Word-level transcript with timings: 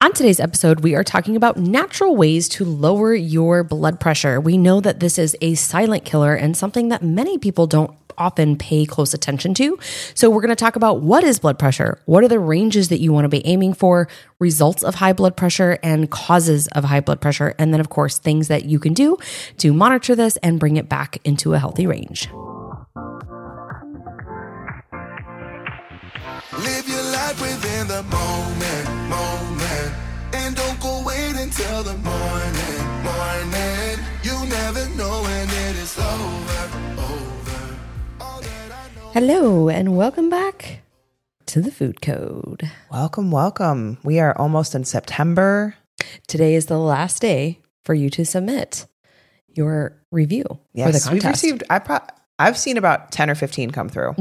On 0.00 0.12
today's 0.12 0.38
episode, 0.38 0.80
we 0.80 0.94
are 0.94 1.02
talking 1.02 1.34
about 1.34 1.56
natural 1.56 2.14
ways 2.14 2.48
to 2.50 2.64
lower 2.64 3.12
your 3.14 3.64
blood 3.64 3.98
pressure. 3.98 4.40
We 4.40 4.56
know 4.56 4.80
that 4.80 5.00
this 5.00 5.18
is 5.18 5.36
a 5.40 5.56
silent 5.56 6.04
killer 6.04 6.36
and 6.36 6.56
something 6.56 6.90
that 6.90 7.02
many 7.02 7.36
people 7.36 7.66
don't 7.66 7.90
often 8.16 8.56
pay 8.56 8.86
close 8.86 9.12
attention 9.12 9.54
to. 9.54 9.76
So, 10.14 10.30
we're 10.30 10.40
going 10.40 10.50
to 10.50 10.56
talk 10.56 10.76
about 10.76 11.00
what 11.00 11.24
is 11.24 11.40
blood 11.40 11.58
pressure, 11.58 12.00
what 12.04 12.22
are 12.22 12.28
the 12.28 12.38
ranges 12.38 12.90
that 12.90 13.00
you 13.00 13.12
want 13.12 13.24
to 13.24 13.28
be 13.28 13.44
aiming 13.44 13.74
for, 13.74 14.06
results 14.38 14.84
of 14.84 14.94
high 14.94 15.12
blood 15.12 15.36
pressure, 15.36 15.80
and 15.82 16.08
causes 16.08 16.68
of 16.68 16.84
high 16.84 17.00
blood 17.00 17.20
pressure. 17.20 17.56
And 17.58 17.74
then, 17.74 17.80
of 17.80 17.88
course, 17.88 18.18
things 18.18 18.46
that 18.46 18.66
you 18.66 18.78
can 18.78 18.94
do 18.94 19.18
to 19.56 19.72
monitor 19.72 20.14
this 20.14 20.36
and 20.38 20.60
bring 20.60 20.76
it 20.76 20.88
back 20.88 21.18
into 21.24 21.54
a 21.54 21.58
healthy 21.58 21.88
range. 21.88 22.28
Hello, 39.20 39.68
and 39.68 39.96
welcome 39.96 40.30
back 40.30 40.82
to 41.46 41.60
the 41.60 41.72
Food 41.72 42.00
Code. 42.00 42.70
Welcome, 42.88 43.32
welcome. 43.32 43.98
We 44.04 44.20
are 44.20 44.32
almost 44.38 44.76
in 44.76 44.84
September. 44.84 45.74
Today 46.28 46.54
is 46.54 46.66
the 46.66 46.78
last 46.78 47.20
day 47.20 47.58
for 47.84 47.94
you 47.94 48.10
to 48.10 48.24
submit 48.24 48.86
your 49.48 50.00
review 50.12 50.44
for 50.44 50.58
the 50.72 50.82
contest. 50.84 51.10
we've 51.10 51.24
received. 51.24 51.64
I 51.68 51.80
pro- 51.80 51.98
I've 52.38 52.56
seen 52.56 52.76
about 52.76 53.10
ten 53.10 53.28
or 53.28 53.34
fifteen 53.34 53.72
come 53.72 53.88
through. 53.88 54.14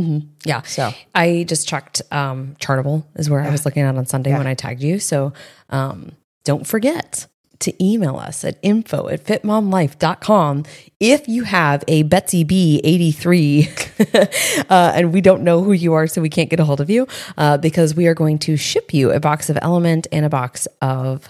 Yeah. 0.45 0.63
So. 0.63 0.89
I 1.13 1.45
just 1.48 1.67
checked 1.67 2.01
um 2.11 2.55
Chartable 2.59 3.05
is 3.17 3.29
where 3.29 3.41
I 3.41 3.51
was 3.51 3.65
looking 3.65 3.84
at 3.84 3.95
on 3.95 4.07
Sunday 4.07 4.31
Yeah. 4.31 4.39
when 4.39 4.48
I 4.48 4.55
tagged 4.55 4.81
you. 4.81 4.98
So 4.98 5.31
um 5.70 6.13
don't 6.43 6.65
forget 6.65 7.27
to 7.59 7.84
email 7.84 8.18
us 8.18 8.43
at 8.43 8.57
info 8.62 9.07
at 9.09 9.23
fitmomlife.com 9.23 10.65
if 10.99 11.27
you 11.27 11.43
have 11.43 11.84
a 11.87 12.04
Betsy 12.04 12.43
B83 12.43 14.65
uh, 14.70 14.91
and 14.95 15.13
we 15.13 15.21
don't 15.21 15.43
know 15.43 15.63
who 15.63 15.71
you 15.71 15.93
are, 15.93 16.07
so 16.07 16.21
we 16.21 16.29
can't 16.29 16.49
get 16.49 16.59
a 16.59 16.65
hold 16.65 16.82
of 16.82 16.90
you 16.90 17.07
uh, 17.37 17.57
because 17.57 17.95
we 17.95 18.07
are 18.07 18.15
going 18.15 18.40
to 18.40 18.57
ship 18.57 18.93
you 18.93 19.12
a 19.12 19.20
box 19.20 19.49
of 19.49 19.57
LMNT 19.57 20.07
and 20.12 20.26
a 20.26 20.29
box 20.29 20.67
of 20.82 21.27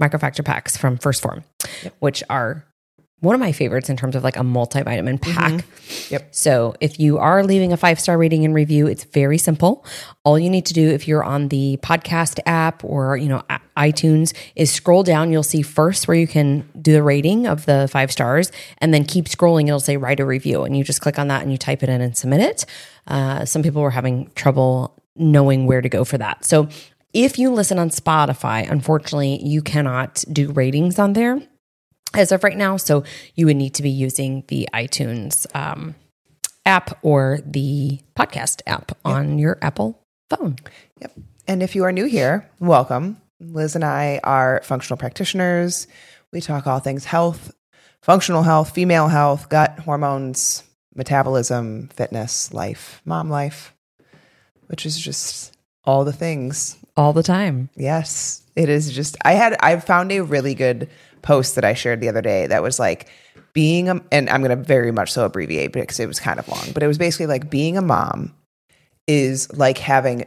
microfactor 0.00 0.44
packs 0.44 0.76
from 0.76 0.98
First 0.98 1.22
Form, 1.22 1.44
which 2.00 2.22
are 2.28 2.66
one 3.20 3.34
of 3.34 3.40
my 3.40 3.50
favorites 3.50 3.88
in 3.88 3.96
terms 3.96 4.14
of 4.14 4.22
like 4.22 4.36
a 4.36 4.40
multivitamin 4.40 5.20
pack. 5.20 5.64
Yep. 6.10 6.28
So 6.34 6.74
if 6.80 7.00
you 7.00 7.18
are 7.18 7.42
leaving 7.42 7.72
a 7.72 7.76
five 7.76 7.98
star 7.98 8.18
rating 8.18 8.44
and 8.44 8.54
review, 8.54 8.86
it's 8.86 9.04
very 9.04 9.38
simple. 9.38 9.84
All 10.24 10.38
you 10.38 10.50
need 10.50 10.66
to 10.66 10.74
do 10.74 10.90
if 10.90 11.08
you're 11.08 11.24
on 11.24 11.48
the 11.48 11.78
podcast 11.82 12.40
app 12.44 12.84
or 12.84 13.16
you 13.16 13.28
know 13.28 13.42
iTunes 13.76 14.36
is 14.54 14.70
scroll 14.70 15.02
down. 15.02 15.32
You'll 15.32 15.42
see 15.42 15.62
first 15.62 16.08
where 16.08 16.16
you 16.16 16.26
can 16.26 16.68
do 16.80 16.92
the 16.92 17.02
rating 17.02 17.46
of 17.46 17.64
the 17.66 17.88
five 17.90 18.12
stars, 18.12 18.52
and 18.78 18.92
then 18.92 19.04
keep 19.04 19.26
scrolling. 19.26 19.68
It'll 19.68 19.80
say 19.80 19.96
write 19.96 20.20
a 20.20 20.26
review, 20.26 20.64
and 20.64 20.76
you 20.76 20.84
just 20.84 21.00
click 21.00 21.18
on 21.18 21.28
that 21.28 21.42
and 21.42 21.50
you 21.50 21.58
type 21.58 21.82
it 21.82 21.88
in 21.88 22.00
and 22.00 22.16
submit 22.16 22.40
it. 22.40 22.66
Uh, 23.06 23.44
some 23.44 23.62
people 23.62 23.80
were 23.80 23.90
having 23.90 24.30
trouble 24.34 24.94
knowing 25.14 25.66
where 25.66 25.80
to 25.80 25.88
go 25.88 26.04
for 26.04 26.18
that. 26.18 26.44
So 26.44 26.68
if 27.14 27.38
you 27.38 27.50
listen 27.50 27.78
on 27.78 27.88
Spotify, 27.88 28.70
unfortunately, 28.70 29.42
you 29.42 29.62
cannot 29.62 30.22
do 30.30 30.52
ratings 30.52 30.98
on 30.98 31.14
there 31.14 31.40
as 32.14 32.32
of 32.32 32.44
right 32.44 32.56
now. 32.56 32.76
So 32.76 33.04
you 33.34 33.46
would 33.46 33.56
need 33.56 33.74
to 33.74 33.82
be 33.82 33.90
using 33.90 34.44
the 34.48 34.68
iTunes 34.72 35.46
um, 35.54 35.94
app 36.64 36.98
or 37.02 37.40
the 37.44 38.00
podcast 38.14 38.62
app 38.66 38.92
on 39.04 39.38
your 39.38 39.58
Apple 39.62 40.02
phone. 40.30 40.56
Yep. 41.00 41.12
And 41.46 41.62
if 41.62 41.74
you 41.74 41.84
are 41.84 41.92
new 41.92 42.06
here, 42.06 42.50
welcome. 42.58 43.20
Liz 43.40 43.74
and 43.74 43.84
I 43.84 44.20
are 44.24 44.62
functional 44.64 44.96
practitioners. 44.96 45.86
We 46.32 46.40
talk 46.40 46.66
all 46.66 46.80
things 46.80 47.04
health, 47.04 47.52
functional 48.02 48.42
health, 48.42 48.70
female 48.74 49.08
health, 49.08 49.48
gut, 49.48 49.78
hormones, 49.80 50.64
metabolism, 50.94 51.88
fitness, 51.88 52.52
life, 52.52 53.02
mom 53.04 53.28
life, 53.30 53.74
which 54.66 54.86
is 54.86 54.98
just 54.98 55.56
all 55.84 56.04
the 56.04 56.12
things 56.12 56.76
All 56.96 57.12
the 57.12 57.22
time. 57.22 57.68
Yes, 57.76 58.42
it 58.56 58.70
is 58.70 58.90
just 58.90 59.18
I 59.22 59.34
had 59.34 59.56
I 59.60 59.78
found 59.80 60.10
a 60.12 60.20
really 60.20 60.54
good 60.54 60.88
post 61.22 61.54
that 61.54 61.64
I 61.64 61.74
shared 61.74 62.00
the 62.00 62.08
other 62.08 62.22
day 62.22 62.46
that 62.46 62.62
was 62.62 62.78
like 62.78 63.08
being 63.52 63.88
a 63.88 64.00
and 64.12 64.28
I'm 64.28 64.42
going 64.42 64.56
to 64.56 64.62
very 64.62 64.92
much 64.92 65.12
so 65.12 65.24
abbreviate 65.24 65.72
because 65.72 66.00
it 66.00 66.06
was 66.06 66.20
kind 66.20 66.38
of 66.38 66.48
long, 66.48 66.72
but 66.72 66.82
it 66.82 66.86
was 66.86 66.98
basically 66.98 67.26
like 67.26 67.50
being 67.50 67.76
a 67.76 67.82
mom 67.82 68.34
is 69.06 69.52
like 69.52 69.78
having 69.78 70.26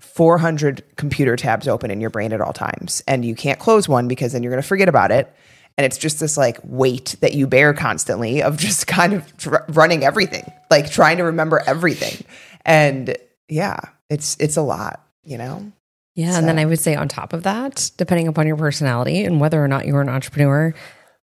400 0.00 0.84
computer 0.96 1.36
tabs 1.36 1.68
open 1.68 1.90
in 1.90 2.00
your 2.00 2.10
brain 2.10 2.32
at 2.32 2.40
all 2.40 2.52
times 2.52 3.02
and 3.06 3.24
you 3.24 3.34
can't 3.34 3.58
close 3.58 3.88
one 3.88 4.08
because 4.08 4.32
then 4.32 4.42
you're 4.42 4.52
going 4.52 4.62
to 4.62 4.68
forget 4.68 4.88
about 4.88 5.10
it. 5.10 5.32
And 5.78 5.84
it's 5.84 5.98
just 5.98 6.20
this 6.20 6.36
like 6.36 6.58
weight 6.62 7.16
that 7.20 7.34
you 7.34 7.46
bear 7.46 7.74
constantly 7.74 8.42
of 8.42 8.56
just 8.58 8.86
kind 8.86 9.12
of 9.12 9.36
tr- 9.36 9.56
running 9.68 10.04
everything 10.04 10.50
like 10.70 10.90
trying 10.90 11.18
to 11.18 11.24
remember 11.24 11.62
everything. 11.66 12.24
And 12.64 13.16
yeah 13.48 13.78
it's 14.10 14.36
it's 14.40 14.56
a 14.56 14.62
lot 14.62 15.04
you 15.24 15.38
know 15.38 15.72
Yeah. 16.16 16.36
And 16.36 16.48
then 16.48 16.58
I 16.58 16.64
would 16.64 16.80
say, 16.80 16.96
on 16.96 17.06
top 17.08 17.32
of 17.32 17.44
that, 17.44 17.90
depending 17.98 18.26
upon 18.26 18.46
your 18.48 18.56
personality 18.56 19.22
and 19.24 19.38
whether 19.40 19.62
or 19.62 19.68
not 19.68 19.86
you're 19.86 20.00
an 20.00 20.08
entrepreneur, 20.08 20.74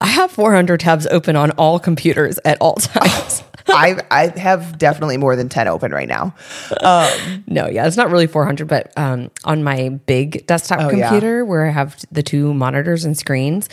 I 0.01 0.07
have 0.07 0.31
400 0.31 0.79
tabs 0.81 1.07
open 1.09 1.35
on 1.35 1.51
all 1.53 1.79
computers 1.81 2.39
at 2.45 2.59
all 2.61 2.75
times. 2.77 3.43
I 3.69 3.97
I 4.11 4.39
have 4.39 4.77
definitely 4.77 5.17
more 5.17 5.35
than 5.37 5.49
ten 5.49 5.67
open 5.69 5.93
right 5.93 6.09
now. 6.09 6.35
Um, 6.83 7.45
No, 7.47 7.69
yeah, 7.69 7.87
it's 7.87 7.97
not 7.97 8.11
really 8.11 8.27
400, 8.27 8.67
but 8.69 8.93
um, 8.99 9.31
on 9.45 9.63
my 9.65 9.89
big 10.07 10.47
desktop 10.47 10.81
Oh, 10.81 10.91
yeah. 10.91 11.09
computer 11.09 11.45
where 11.45 11.67
I 11.67 11.71
have 11.71 11.97
the 12.11 12.23
two 12.23 12.53
monitors 12.55 13.05
and 13.05 13.17
screens, 13.17 13.69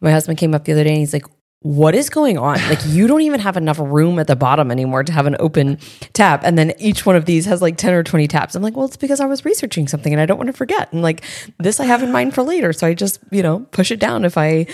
my 0.00 0.10
husband 0.12 0.38
came 0.38 0.54
up 0.54 0.64
the 0.66 0.72
other 0.72 0.84
day 0.84 0.90
and 0.90 0.98
he's 0.98 1.12
like, 1.12 1.24
what 1.62 1.94
is 1.94 2.08
going 2.08 2.38
on? 2.38 2.56
Like, 2.68 2.78
you 2.86 3.06
don't 3.06 3.20
even 3.20 3.38
have 3.40 3.56
enough 3.58 3.78
room 3.78 4.18
at 4.18 4.26
the 4.26 4.36
bottom 4.36 4.70
anymore 4.70 5.04
to 5.04 5.12
have 5.12 5.26
an 5.26 5.36
open 5.40 5.78
tab. 6.14 6.40
And 6.42 6.56
then 6.56 6.72
each 6.78 7.04
one 7.04 7.16
of 7.16 7.26
these 7.26 7.44
has 7.44 7.60
like 7.60 7.76
10 7.76 7.92
or 7.92 8.02
20 8.02 8.26
tabs. 8.28 8.56
I'm 8.56 8.62
like, 8.62 8.74
well, 8.76 8.86
it's 8.86 8.96
because 8.96 9.20
I 9.20 9.26
was 9.26 9.44
researching 9.44 9.86
something 9.86 10.10
and 10.12 10.22
I 10.22 10.26
don't 10.26 10.38
want 10.38 10.46
to 10.46 10.54
forget. 10.54 10.90
And 10.92 11.02
like, 11.02 11.22
this 11.58 11.78
I 11.78 11.84
have 11.84 12.02
in 12.02 12.12
mind 12.12 12.34
for 12.34 12.42
later. 12.42 12.72
So 12.72 12.86
I 12.86 12.94
just, 12.94 13.20
you 13.30 13.42
know, 13.42 13.60
push 13.72 13.90
it 13.90 14.00
down 14.00 14.24
if 14.24 14.38
I, 14.38 14.66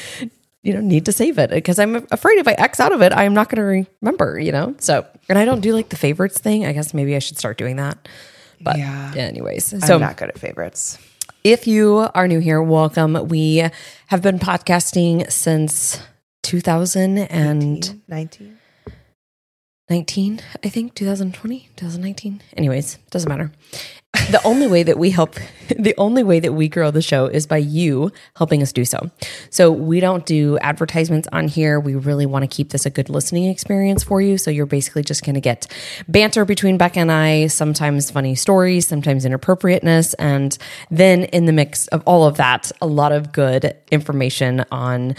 you 0.62 0.72
know, 0.74 0.80
need 0.80 1.04
to 1.06 1.12
save 1.12 1.38
it 1.38 1.50
because 1.50 1.80
I'm 1.80 2.06
afraid 2.12 2.38
if 2.38 2.46
I 2.46 2.52
X 2.52 2.78
out 2.78 2.92
of 2.92 3.02
it, 3.02 3.12
I'm 3.12 3.34
not 3.34 3.48
going 3.48 3.84
to 3.84 3.90
remember, 4.00 4.38
you 4.38 4.52
know? 4.52 4.76
So, 4.78 5.04
and 5.28 5.38
I 5.40 5.44
don't 5.44 5.60
do 5.60 5.72
like 5.74 5.88
the 5.88 5.96
favorites 5.96 6.38
thing. 6.38 6.66
I 6.66 6.72
guess 6.72 6.94
maybe 6.94 7.16
I 7.16 7.18
should 7.18 7.36
start 7.38 7.58
doing 7.58 7.76
that. 7.76 8.06
But 8.60 8.78
Yeah. 8.78 9.12
anyways, 9.16 9.72
I'm 9.72 9.80
so 9.80 9.98
not 9.98 10.16
good 10.16 10.28
at 10.28 10.38
favorites. 10.38 10.98
if 11.42 11.66
you 11.66 12.08
are 12.14 12.28
new 12.28 12.38
here, 12.38 12.62
welcome. 12.62 13.26
We 13.28 13.68
have 14.06 14.22
been 14.22 14.38
podcasting 14.38 15.30
since 15.32 16.00
2019, 16.46 18.02
19? 19.88 20.40
I 20.62 20.68
think 20.68 20.94
2020, 20.94 21.70
2019. 21.74 22.40
Anyways, 22.56 22.98
doesn't 23.10 23.28
matter. 23.28 23.50
The 24.28 24.40
only 24.44 24.66
way 24.66 24.82
that 24.82 24.98
we 24.98 25.10
help, 25.10 25.36
the 25.78 25.94
only 25.98 26.24
way 26.24 26.40
that 26.40 26.52
we 26.52 26.68
grow 26.68 26.90
the 26.90 27.00
show 27.00 27.26
is 27.26 27.46
by 27.46 27.58
you 27.58 28.10
helping 28.34 28.60
us 28.60 28.72
do 28.72 28.84
so. 28.84 29.08
So 29.50 29.70
we 29.70 30.00
don't 30.00 30.26
do 30.26 30.58
advertisements 30.58 31.28
on 31.30 31.46
here. 31.46 31.78
We 31.78 31.94
really 31.94 32.26
want 32.26 32.42
to 32.42 32.48
keep 32.48 32.70
this 32.70 32.84
a 32.86 32.90
good 32.90 33.08
listening 33.08 33.44
experience 33.44 34.02
for 34.02 34.20
you. 34.20 34.36
So 34.36 34.50
you're 34.50 34.66
basically 34.66 35.04
just 35.04 35.24
going 35.24 35.36
to 35.36 35.40
get 35.40 35.72
banter 36.08 36.44
between 36.44 36.76
Becca 36.76 36.98
and 36.98 37.12
I, 37.12 37.46
sometimes 37.46 38.10
funny 38.10 38.34
stories, 38.34 38.88
sometimes 38.88 39.24
inappropriateness. 39.24 40.14
And 40.14 40.58
then 40.90 41.24
in 41.24 41.44
the 41.44 41.52
mix 41.52 41.86
of 41.88 42.02
all 42.04 42.26
of 42.26 42.36
that, 42.38 42.72
a 42.80 42.86
lot 42.86 43.12
of 43.12 43.30
good 43.30 43.76
information 43.92 44.64
on 44.72 45.14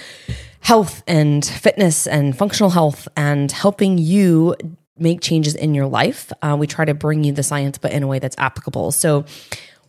health 0.60 1.02
and 1.08 1.46
fitness 1.46 2.08
and 2.08 2.38
functional 2.38 2.72
health 2.72 3.08
and 3.16 3.54
helping 3.54 3.98
you 3.98 4.54
make 5.00 5.22
changes 5.22 5.56
in 5.56 5.74
your 5.74 5.88
life. 5.88 6.32
Uh, 6.42 6.56
we 6.60 6.68
try 6.68 6.86
to 6.86 6.94
bring 6.94 7.24
you 7.24 7.32
the 7.32 7.44
science, 7.44 7.78
but 7.78 7.92
in 7.92 8.04
a 8.04 8.08
way 8.08 8.20
that's 8.20 8.38
applicable. 8.38 8.92
So, 8.92 9.26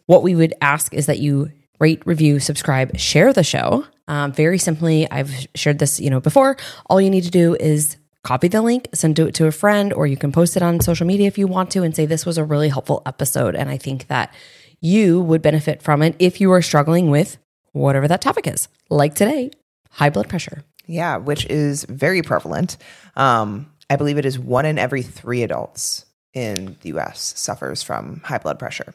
what 0.07 0.23
we 0.23 0.35
would 0.35 0.55
ask 0.61 0.95
is 0.95 1.07
that 1.07 1.19
you 1.19 1.51
rate, 1.81 2.03
review, 2.07 2.41
subscribe, 2.41 2.97
share 2.97 3.33
the 3.33 3.45
show. 3.45 3.87
Um, 4.09 4.33
very 4.33 4.59
simply, 4.59 5.09
I've 5.11 5.47
shared 5.55 5.79
this, 5.79 6.01
you 6.01 6.11
know, 6.11 6.21
before. 6.21 6.57
All 6.87 7.01
you 7.01 7.11
need 7.11 7.25
to 7.25 7.31
do 7.31 7.55
is 7.55 7.97
copy 8.25 8.49
the 8.49 8.63
link, 8.63 8.89
send 8.95 9.19
it 9.19 9.35
to 9.35 9.47
a 9.47 9.53
friend, 9.53 9.93
or 9.93 10.07
you 10.07 10.17
can 10.17 10.33
post 10.33 10.57
it 10.57 10.63
on 10.63 10.81
social 10.81 11.07
media 11.07 11.27
if 11.27 11.39
you 11.39 11.47
want 11.47 11.71
to, 11.73 11.83
and 11.83 11.95
say 11.95 12.07
this 12.07 12.27
was 12.27 12.39
a 12.39 12.45
really 12.45 12.69
helpful 12.69 13.03
episode. 13.07 13.55
And 13.55 13.69
I 13.69 13.77
think 13.77 14.09
that 14.09 14.35
you 14.81 15.21
would 15.21 15.43
benefit 15.43 15.83
from 15.83 16.03
it 16.03 16.17
if 16.19 16.41
you 16.41 16.53
are 16.53 16.63
struggling 16.63 17.11
with 17.11 17.39
whatever 17.73 18.09
that 18.09 18.21
topic 18.21 18.47
is, 18.47 18.69
like 18.89 19.15
today, 19.15 19.51
high 19.91 20.11
blood 20.11 20.29
pressure. 20.29 20.65
Yeah, 20.87 21.19
which 21.19 21.45
is 21.47 21.85
very 21.85 22.23
prevalent. 22.23 22.79
Um, 23.15 23.71
I 23.91 23.97
believe 23.97 24.19
it 24.19 24.27
is 24.27 24.39
one 24.39 24.67
in 24.67 24.79
every 24.79 25.03
three 25.03 25.43
adults 25.43 26.07
in 26.35 26.77
the 26.83 26.97
US 26.97 27.35
suffers 27.37 27.83
from 27.83 28.21
high 28.25 28.39
blood 28.39 28.59
pressure. 28.59 28.95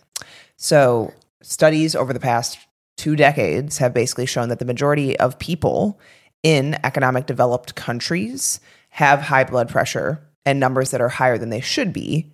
So, 0.55 1.13
studies 1.41 1.95
over 1.95 2.13
the 2.13 2.19
past 2.19 2.59
two 2.95 3.15
decades 3.15 3.79
have 3.79 3.93
basically 3.93 4.25
shown 4.25 4.49
that 4.49 4.59
the 4.59 4.65
majority 4.65 5.17
of 5.19 5.39
people 5.39 5.99
in 6.43 6.77
economic 6.83 7.25
developed 7.25 7.75
countries 7.75 8.59
have 8.89 9.21
high 9.21 9.43
blood 9.43 9.69
pressure 9.69 10.21
and 10.45 10.59
numbers 10.59 10.91
that 10.91 11.01
are 11.01 11.09
higher 11.09 11.37
than 11.37 11.49
they 11.49 11.61
should 11.61 11.91
be. 11.91 12.31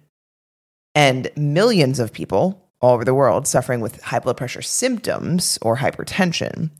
And 0.96 1.32
millions 1.36 2.00
of 2.00 2.12
people 2.12 2.70
all 2.82 2.94
over 2.94 3.06
the 3.06 3.14
world 3.14 3.48
suffering 3.48 3.82
with 3.82 4.02
high 4.02 4.20
blood 4.20 4.38
pressure 4.38 4.62
symptoms 4.62 5.60
or 5.62 5.78
hypertension. 5.78 6.72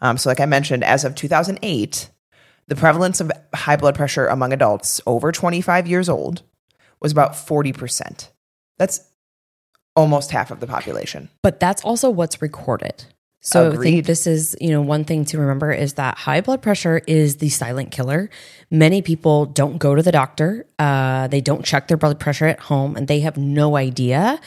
Um, 0.00 0.16
so, 0.18 0.28
like 0.28 0.40
I 0.40 0.46
mentioned, 0.46 0.84
as 0.84 1.04
of 1.04 1.14
2008, 1.14 2.10
the 2.68 2.76
prevalence 2.76 3.20
of 3.20 3.32
high 3.54 3.76
blood 3.76 3.94
pressure 3.94 4.26
among 4.26 4.52
adults 4.52 5.00
over 5.06 5.32
25 5.32 5.88
years 5.88 6.08
old 6.08 6.42
was 7.00 7.12
about 7.12 7.32
40%. 7.32 8.28
That's 8.78 9.00
almost 9.96 10.30
half 10.30 10.50
of 10.50 10.60
the 10.60 10.66
population. 10.66 11.28
But 11.42 11.58
that's 11.58 11.82
also 11.82 12.10
what's 12.10 12.40
recorded. 12.40 13.04
So 13.40 13.72
I 13.72 13.76
think 13.76 14.04
this 14.04 14.26
is, 14.26 14.56
you 14.60 14.70
know, 14.70 14.82
one 14.82 15.04
thing 15.04 15.24
to 15.26 15.38
remember 15.38 15.72
is 15.72 15.94
that 15.94 16.18
high 16.18 16.40
blood 16.40 16.60
pressure 16.60 17.00
is 17.06 17.36
the 17.36 17.48
silent 17.48 17.92
killer. 17.92 18.30
Many 18.70 19.00
people 19.00 19.46
don't 19.46 19.78
go 19.78 19.94
to 19.94 20.02
the 20.02 20.12
doctor. 20.12 20.66
Uh, 20.78 21.28
they 21.28 21.40
don't 21.40 21.64
check 21.64 21.88
their 21.88 21.96
blood 21.96 22.18
pressure 22.18 22.46
at 22.46 22.60
home, 22.60 22.96
and 22.96 23.06
they 23.06 23.20
have 23.20 23.36
no 23.36 23.76
idea 23.76 24.40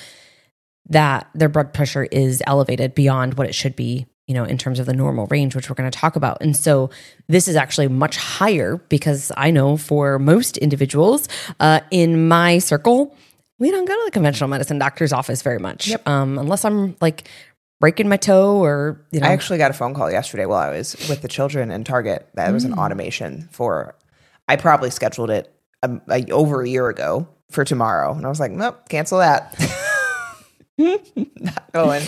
that 0.90 1.30
their 1.34 1.50
blood 1.50 1.74
pressure 1.74 2.04
is 2.04 2.44
elevated 2.46 2.94
beyond 2.94 3.36
what 3.36 3.48
it 3.48 3.56
should 3.56 3.78
be, 3.78 4.08
you 4.28 4.34
know, 4.34 4.44
in 4.44 4.58
terms 4.58 4.80
of 4.80 4.86
the 4.86 4.94
normal 4.94 5.28
range, 5.28 5.56
which 5.56 5.70
we're 5.70 5.76
going 5.76 5.90
to 5.90 5.98
talk 5.98 6.16
about. 6.16 6.38
And 6.42 6.56
so 6.56 6.90
this 7.28 7.48
is 7.48 7.56
actually 7.56 7.88
much 7.88 8.18
higher 8.18 8.78
because 8.90 9.32
I 9.36 9.52
know 9.52 9.78
for 9.78 10.20
most 10.20 10.58
individuals 10.58 11.28
uh, 11.60 11.82
in 11.92 12.28
my 12.28 12.60
circle, 12.60 13.16
we 13.60 13.72
don't 13.72 13.86
go 13.86 13.94
to 13.94 14.02
the 14.06 14.12
conventional 14.12 14.50
medicine 14.50 14.80
doctor's 14.80 15.14
office 15.14 15.42
very 15.42 15.60
much, 15.60 15.92
um, 16.06 16.40
unless 16.40 16.66
I'm 16.66 16.96
like 17.02 17.28
breaking 17.80 18.08
my 18.08 18.18
toe 18.18 18.64
or 18.64 19.06
you 19.12 19.20
know. 19.20 19.28
I 19.28 19.32
actually 19.32 19.58
got 19.58 19.72
a 19.72 19.74
phone 19.74 19.94
call 19.94 20.10
yesterday 20.10 20.46
while 20.46 20.60
I 20.60 20.70
was 20.70 20.96
with 21.10 21.22
the 21.22 21.28
children 21.28 21.70
in 21.72 21.84
Target. 21.84 22.28
That 22.36 22.54
was 22.54 22.64
an 22.64 22.74
automation 22.74 23.50
for, 23.52 23.96
I 24.48 24.56
probably 24.56 24.92
scheduled 24.92 25.30
it 25.30 25.54
um, 25.84 26.02
like 26.08 26.30
over 26.30 26.62
a 26.62 26.70
year 26.70 26.88
ago 26.90 27.28
for 27.50 27.66
tomorrow. 27.66 28.14
And 28.14 28.26
I 28.26 28.30
was 28.30 28.40
like, 28.40 28.52
nope, 28.52 28.88
cancel 28.88 29.20
that. 29.20 29.56
Not 30.78 31.72
going. 31.74 32.04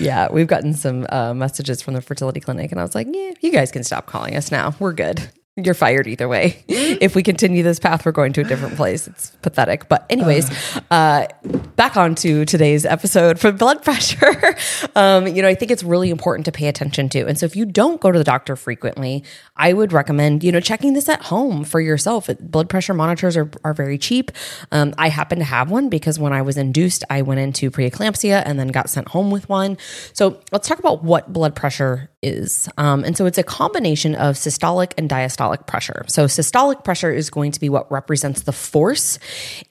yeah, 0.00 0.28
we've 0.30 0.46
gotten 0.46 0.74
some 0.74 1.06
uh, 1.10 1.34
messages 1.34 1.82
from 1.82 1.94
the 1.94 2.00
fertility 2.00 2.40
clinic, 2.40 2.72
and 2.72 2.80
I 2.80 2.84
was 2.84 2.94
like, 2.94 3.06
yeah, 3.10 3.32
you 3.40 3.52
guys 3.52 3.70
can 3.70 3.84
stop 3.84 4.06
calling 4.06 4.36
us 4.36 4.50
now. 4.50 4.74
We're 4.78 4.92
good. 4.92 5.30
You're 5.58 5.72
fired 5.72 6.06
either 6.06 6.28
way. 6.28 6.62
if 6.68 7.14
we 7.14 7.22
continue 7.22 7.62
this 7.62 7.78
path, 7.78 8.04
we're 8.04 8.12
going 8.12 8.34
to 8.34 8.42
a 8.42 8.44
different 8.44 8.76
place. 8.76 9.08
It's 9.08 9.30
pathetic. 9.40 9.88
But, 9.88 10.04
anyways, 10.10 10.50
uh, 10.90 11.28
back 11.76 11.96
on 11.96 12.14
to 12.16 12.44
today's 12.44 12.84
episode 12.84 13.38
for 13.38 13.50
blood 13.52 13.82
pressure. 13.84 14.54
um, 14.96 15.26
you 15.26 15.40
know, 15.40 15.48
I 15.48 15.54
think 15.54 15.70
it's 15.70 15.82
really 15.82 16.10
important 16.10 16.44
to 16.44 16.52
pay 16.52 16.68
attention 16.68 17.08
to. 17.08 17.26
And 17.26 17.38
so, 17.38 17.46
if 17.46 17.56
you 17.56 17.64
don't 17.64 18.02
go 18.02 18.12
to 18.12 18.18
the 18.18 18.24
doctor 18.24 18.54
frequently, 18.54 19.24
I 19.56 19.72
would 19.72 19.94
recommend, 19.94 20.44
you 20.44 20.52
know, 20.52 20.60
checking 20.60 20.92
this 20.92 21.08
at 21.08 21.22
home 21.22 21.64
for 21.64 21.80
yourself. 21.80 22.28
Blood 22.38 22.68
pressure 22.68 22.92
monitors 22.92 23.34
are, 23.34 23.50
are 23.64 23.72
very 23.72 23.96
cheap. 23.96 24.32
Um, 24.72 24.92
I 24.98 25.08
happen 25.08 25.38
to 25.38 25.44
have 25.46 25.70
one 25.70 25.88
because 25.88 26.18
when 26.18 26.34
I 26.34 26.42
was 26.42 26.58
induced, 26.58 27.02
I 27.08 27.22
went 27.22 27.40
into 27.40 27.70
preeclampsia 27.70 28.42
and 28.44 28.60
then 28.60 28.68
got 28.68 28.90
sent 28.90 29.08
home 29.08 29.30
with 29.30 29.48
one. 29.48 29.78
So, 30.12 30.38
let's 30.52 30.68
talk 30.68 30.80
about 30.80 31.02
what 31.02 31.32
blood 31.32 31.56
pressure 31.56 32.10
is. 32.26 32.68
Um, 32.76 33.04
and 33.04 33.16
so, 33.16 33.26
it's 33.26 33.38
a 33.38 33.42
combination 33.42 34.14
of 34.14 34.34
systolic 34.34 34.92
and 34.98 35.08
diastolic 35.08 35.66
pressure. 35.66 36.04
So, 36.08 36.26
systolic 36.26 36.84
pressure 36.84 37.12
is 37.12 37.30
going 37.30 37.52
to 37.52 37.60
be 37.60 37.68
what 37.68 37.90
represents 37.90 38.42
the 38.42 38.52
force 38.52 39.18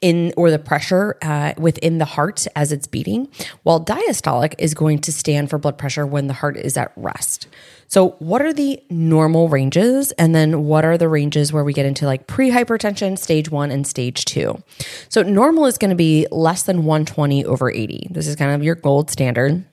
in 0.01 0.33
or 0.37 0.49
the 0.51 0.59
pressure 0.59 1.17
uh, 1.21 1.53
within 1.57 1.97
the 1.97 2.05
heart 2.05 2.47
as 2.55 2.71
it's 2.71 2.87
beating, 2.87 3.27
while 3.63 3.83
diastolic 3.83 4.55
is 4.57 4.73
going 4.73 4.99
to 4.99 5.11
stand 5.11 5.49
for 5.49 5.57
blood 5.57 5.77
pressure 5.77 6.05
when 6.05 6.27
the 6.27 6.33
heart 6.33 6.57
is 6.57 6.77
at 6.77 6.91
rest. 6.95 7.47
So, 7.87 8.09
what 8.19 8.41
are 8.41 8.53
the 8.53 8.81
normal 8.89 9.47
ranges? 9.49 10.11
And 10.13 10.33
then, 10.33 10.65
what 10.65 10.85
are 10.85 10.97
the 10.97 11.07
ranges 11.07 11.53
where 11.53 11.63
we 11.63 11.73
get 11.73 11.85
into 11.85 12.05
like 12.05 12.27
pre 12.27 12.49
hypertension, 12.49 13.17
stage 13.17 13.49
one, 13.49 13.71
and 13.71 13.85
stage 13.85 14.25
two? 14.25 14.61
So, 15.09 15.21
normal 15.21 15.65
is 15.65 15.77
going 15.77 15.89
to 15.89 15.95
be 15.95 16.27
less 16.31 16.63
than 16.63 16.85
120 16.85 17.45
over 17.45 17.71
80. 17.71 18.07
This 18.11 18.27
is 18.27 18.35
kind 18.35 18.51
of 18.51 18.63
your 18.63 18.75
gold 18.75 19.11
standard. 19.11 19.63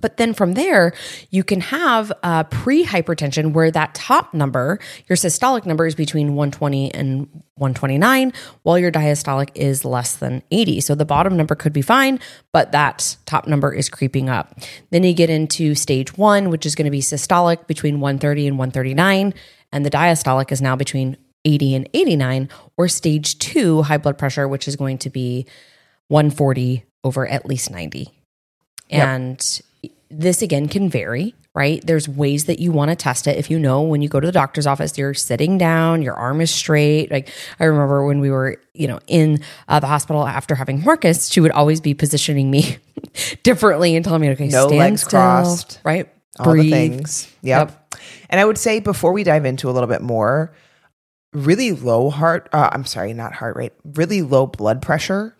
But 0.00 0.16
then 0.16 0.34
from 0.34 0.54
there, 0.54 0.92
you 1.30 1.44
can 1.44 1.60
have 1.60 2.12
uh, 2.22 2.44
pre 2.44 2.84
hypertension 2.84 3.52
where 3.52 3.70
that 3.70 3.94
top 3.94 4.32
number, 4.34 4.78
your 5.06 5.16
systolic 5.16 5.66
number, 5.66 5.86
is 5.86 5.94
between 5.94 6.34
120 6.34 6.94
and 6.94 7.28
129, 7.56 8.32
while 8.62 8.78
your 8.78 8.92
diastolic 8.92 9.50
is 9.54 9.84
less 9.84 10.16
than 10.16 10.42
80. 10.50 10.80
So 10.80 10.94
the 10.94 11.04
bottom 11.04 11.36
number 11.36 11.54
could 11.54 11.72
be 11.72 11.82
fine, 11.82 12.20
but 12.52 12.72
that 12.72 13.16
top 13.26 13.46
number 13.46 13.72
is 13.72 13.88
creeping 13.88 14.28
up. 14.28 14.58
Then 14.90 15.02
you 15.02 15.12
get 15.12 15.30
into 15.30 15.74
stage 15.74 16.16
one, 16.16 16.50
which 16.50 16.64
is 16.64 16.74
going 16.74 16.84
to 16.84 16.90
be 16.90 17.00
systolic 17.00 17.66
between 17.66 18.00
130 18.00 18.46
and 18.46 18.58
139, 18.58 19.34
and 19.72 19.84
the 19.84 19.90
diastolic 19.90 20.52
is 20.52 20.62
now 20.62 20.76
between 20.76 21.16
80 21.44 21.74
and 21.74 21.88
89, 21.94 22.48
or 22.76 22.88
stage 22.88 23.38
two, 23.38 23.82
high 23.82 23.98
blood 23.98 24.18
pressure, 24.18 24.46
which 24.46 24.68
is 24.68 24.76
going 24.76 24.98
to 24.98 25.10
be 25.10 25.46
140 26.08 26.84
over 27.04 27.26
at 27.26 27.46
least 27.46 27.70
90. 27.70 28.08
And 28.90 29.60
this 30.10 30.40
again 30.42 30.68
can 30.68 30.88
vary, 30.88 31.34
right? 31.54 31.84
There's 31.86 32.08
ways 32.08 32.46
that 32.46 32.58
you 32.60 32.72
want 32.72 32.90
to 32.90 32.96
test 32.96 33.26
it. 33.26 33.36
If 33.36 33.50
you 33.50 33.58
know 33.58 33.82
when 33.82 34.00
you 34.02 34.08
go 34.08 34.20
to 34.20 34.26
the 34.26 34.32
doctor's 34.32 34.66
office, 34.66 34.96
you're 34.96 35.14
sitting 35.14 35.58
down, 35.58 36.02
your 36.02 36.14
arm 36.14 36.40
is 36.40 36.50
straight. 36.50 37.10
Like 37.10 37.28
I 37.60 37.64
remember 37.64 38.04
when 38.06 38.20
we 38.20 38.30
were, 38.30 38.56
you 38.74 38.88
know, 38.88 39.00
in 39.06 39.42
uh, 39.68 39.80
the 39.80 39.86
hospital 39.86 40.26
after 40.26 40.54
having 40.54 40.82
Marcus, 40.82 41.28
she 41.30 41.40
would 41.40 41.50
always 41.52 41.80
be 41.80 41.94
positioning 41.94 42.50
me 42.50 42.78
differently 43.42 43.96
and 43.96 44.04
telling 44.04 44.22
me, 44.22 44.30
okay, 44.30 44.48
No 44.48 44.66
stand 44.68 44.78
legs 44.78 45.00
still, 45.02 45.20
crossed. 45.20 45.80
right? 45.84 46.08
all 46.38 46.52
Breathe. 46.52 46.64
the 46.66 46.70
things. 46.70 47.34
Yep. 47.42 47.94
And 48.30 48.40
I 48.40 48.44
would 48.44 48.58
say 48.58 48.78
before 48.80 49.12
we 49.12 49.24
dive 49.24 49.44
into 49.44 49.68
a 49.68 49.72
little 49.72 49.88
bit 49.88 50.00
more, 50.02 50.54
really 51.32 51.72
low 51.72 52.10
heart, 52.10 52.48
uh, 52.52 52.68
I'm 52.72 52.84
sorry, 52.84 53.12
not 53.12 53.32
heart 53.34 53.56
rate, 53.56 53.72
really 53.84 54.22
low 54.22 54.46
blood 54.46 54.80
pressure 54.80 55.36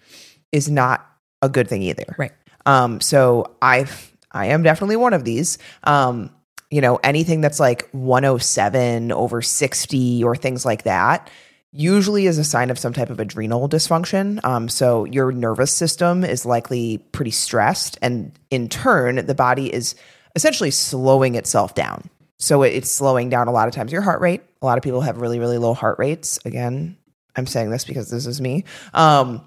is 0.53 0.69
not 0.69 1.07
a 1.41 1.49
good 1.49 1.69
thing 1.69 1.83
either. 1.83 2.17
Right. 2.19 2.33
Um, 2.67 3.01
so 3.01 3.55
I, 3.63 3.87
I 4.33 4.47
am 4.47 4.63
definitely 4.63 4.97
one 4.97 5.15
of 5.15 5.25
these. 5.25 5.59
Um, 5.85 6.31
you 6.71 6.81
know, 6.81 6.97
anything 6.97 7.41
that's 7.41 7.61
like 7.61 7.89
107 7.93 9.13
over 9.13 9.41
60 9.41 10.25
or 10.25 10.37
things 10.37 10.67
like 10.67 10.83
that 10.83 11.31
usually 11.73 12.27
is 12.27 12.39
a 12.39 12.45
sign 12.45 12.71
of 12.71 12.79
some 12.79 12.93
type 12.93 13.11
of 13.11 13.21
adrenal 13.21 13.69
dysfunction. 13.69 14.43
Um, 14.45 14.69
so 14.69 15.05
your 15.05 15.33
nervous 15.33 15.73
system 15.73 16.25
is 16.25 16.47
likely 16.47 16.99
pretty 17.13 17.31
stressed, 17.31 17.99
and 18.01 18.33
in 18.51 18.69
turn, 18.69 19.27
the 19.27 19.35
body 19.35 19.73
is 19.73 19.95
essentially 20.35 20.71
slowing 20.71 21.35
itself 21.35 21.75
down. 21.75 22.09
So 22.39 22.63
it's 22.63 22.91
slowing 22.91 23.29
down 23.29 23.49
a 23.49 23.53
lot 23.53 23.69
of 23.69 23.75
times 23.75 23.93
your 23.93 24.03
heart 24.03 24.21
rate. 24.21 24.43
A 24.63 24.67
lot 24.67 24.79
of 24.79 24.85
people 24.85 25.01
have 25.01 25.19
really, 25.19 25.39
really 25.41 25.59
low 25.59 25.75
heart 25.75 25.99
rates. 25.99 26.39
Again, 26.45 26.97
I'm 27.37 27.47
saying 27.47 27.71
this 27.71 27.85
because 27.85 28.11
this 28.11 28.27
is 28.27 28.41
me. 28.41 28.65
Um, 28.95 29.43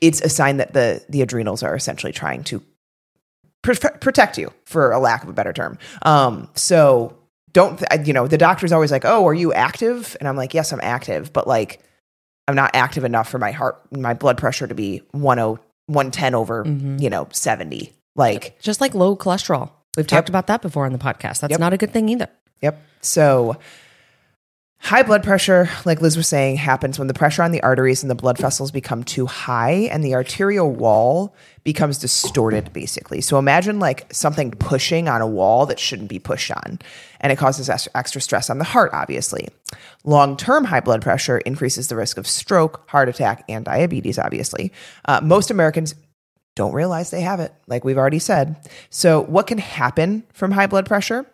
it's 0.00 0.20
a 0.20 0.28
sign 0.28 0.58
that 0.58 0.72
the 0.72 1.04
the 1.08 1.22
adrenals 1.22 1.62
are 1.62 1.74
essentially 1.74 2.12
trying 2.12 2.44
to 2.44 2.62
pr- 3.62 3.74
protect 4.00 4.38
you, 4.38 4.52
for 4.64 4.92
a 4.92 4.98
lack 4.98 5.22
of 5.22 5.28
a 5.28 5.32
better 5.32 5.52
term. 5.52 5.78
Um, 6.02 6.48
so 6.54 7.16
don't 7.52 7.78
th- 7.78 8.06
you 8.06 8.12
know 8.12 8.26
the 8.26 8.38
doctor's 8.38 8.72
always 8.72 8.90
like, 8.92 9.04
"Oh, 9.04 9.26
are 9.26 9.34
you 9.34 9.52
active?" 9.52 10.16
And 10.20 10.28
I'm 10.28 10.36
like, 10.36 10.54
"Yes, 10.54 10.72
I'm 10.72 10.80
active," 10.82 11.32
but 11.32 11.46
like 11.48 11.80
I'm 12.46 12.54
not 12.54 12.70
active 12.74 13.04
enough 13.04 13.28
for 13.28 13.38
my 13.38 13.50
heart, 13.52 13.80
my 13.92 14.14
blood 14.14 14.38
pressure 14.38 14.66
to 14.66 14.74
be 14.74 15.02
10, 15.12 15.58
110 15.86 16.34
over, 16.34 16.64
you 16.66 17.10
know, 17.10 17.28
70. 17.30 17.92
Like, 18.16 18.58
Just 18.60 18.80
like 18.80 18.94
low 18.94 19.14
cholesterol. 19.16 19.70
We've 19.98 20.06
talked 20.06 20.28
about 20.30 20.46
that 20.46 20.62
before 20.62 20.86
on 20.86 20.92
the 20.92 20.98
podcast. 20.98 21.40
That's 21.40 21.50
Yep. 21.50 21.60
not 21.60 21.72
a 21.74 21.76
good 21.76 21.92
thing 21.92 22.08
either. 22.08 22.28
Yep. 22.62 22.80
So 23.02 23.56
high 24.80 25.02
blood 25.02 25.22
pressure, 25.22 25.68
like 25.84 26.00
Liz 26.00 26.16
was 26.16 26.28
saying, 26.28 26.56
happens 26.56 26.98
when 26.98 27.08
the 27.08 27.14
pressure 27.14 27.42
on 27.42 27.52
the 27.52 27.62
arteries 27.62 28.02
and 28.02 28.10
the 28.10 28.14
blood 28.14 28.38
vessels 28.38 28.70
become 28.70 29.02
too 29.02 29.26
high 29.26 29.88
and 29.90 30.02
the 30.04 30.14
arterial 30.14 30.70
wall 30.70 31.34
becomes 31.64 31.98
distorted, 31.98 32.72
basically. 32.72 33.20
So 33.20 33.38
imagine 33.38 33.78
like 33.80 34.12
something 34.12 34.50
pushing 34.52 35.08
on 35.08 35.20
a 35.20 35.26
wall 35.26 35.66
that 35.66 35.78
shouldn't 35.78 36.08
be 36.08 36.18
pushed 36.18 36.50
on. 36.50 36.78
And 37.20 37.32
it 37.32 37.36
causes 37.36 37.68
extra 37.68 38.20
stress 38.20 38.48
on 38.48 38.58
the 38.58 38.64
heart, 38.64 38.90
obviously. 38.94 39.48
Long 40.04 40.36
term 40.36 40.64
high 40.64 40.80
blood 40.80 41.02
pressure 41.02 41.38
increases 41.38 41.88
the 41.88 41.96
risk 41.96 42.16
of 42.16 42.26
stroke, 42.26 42.88
heart 42.88 43.08
attack, 43.08 43.44
and 43.48 43.64
diabetes, 43.64 44.18
obviously. 44.18 44.72
Uh, 45.04 45.20
most 45.22 45.50
Americans 45.50 45.94
don't 46.54 46.72
realize 46.72 47.10
they 47.10 47.20
have 47.20 47.40
it, 47.40 47.52
like 47.66 47.84
we've 47.84 47.98
already 47.98 48.18
said. 48.18 48.56
So, 48.90 49.22
what 49.22 49.46
can 49.46 49.58
happen 49.58 50.24
from 50.32 50.52
high 50.52 50.66
blood 50.66 50.86
pressure? 50.86 51.26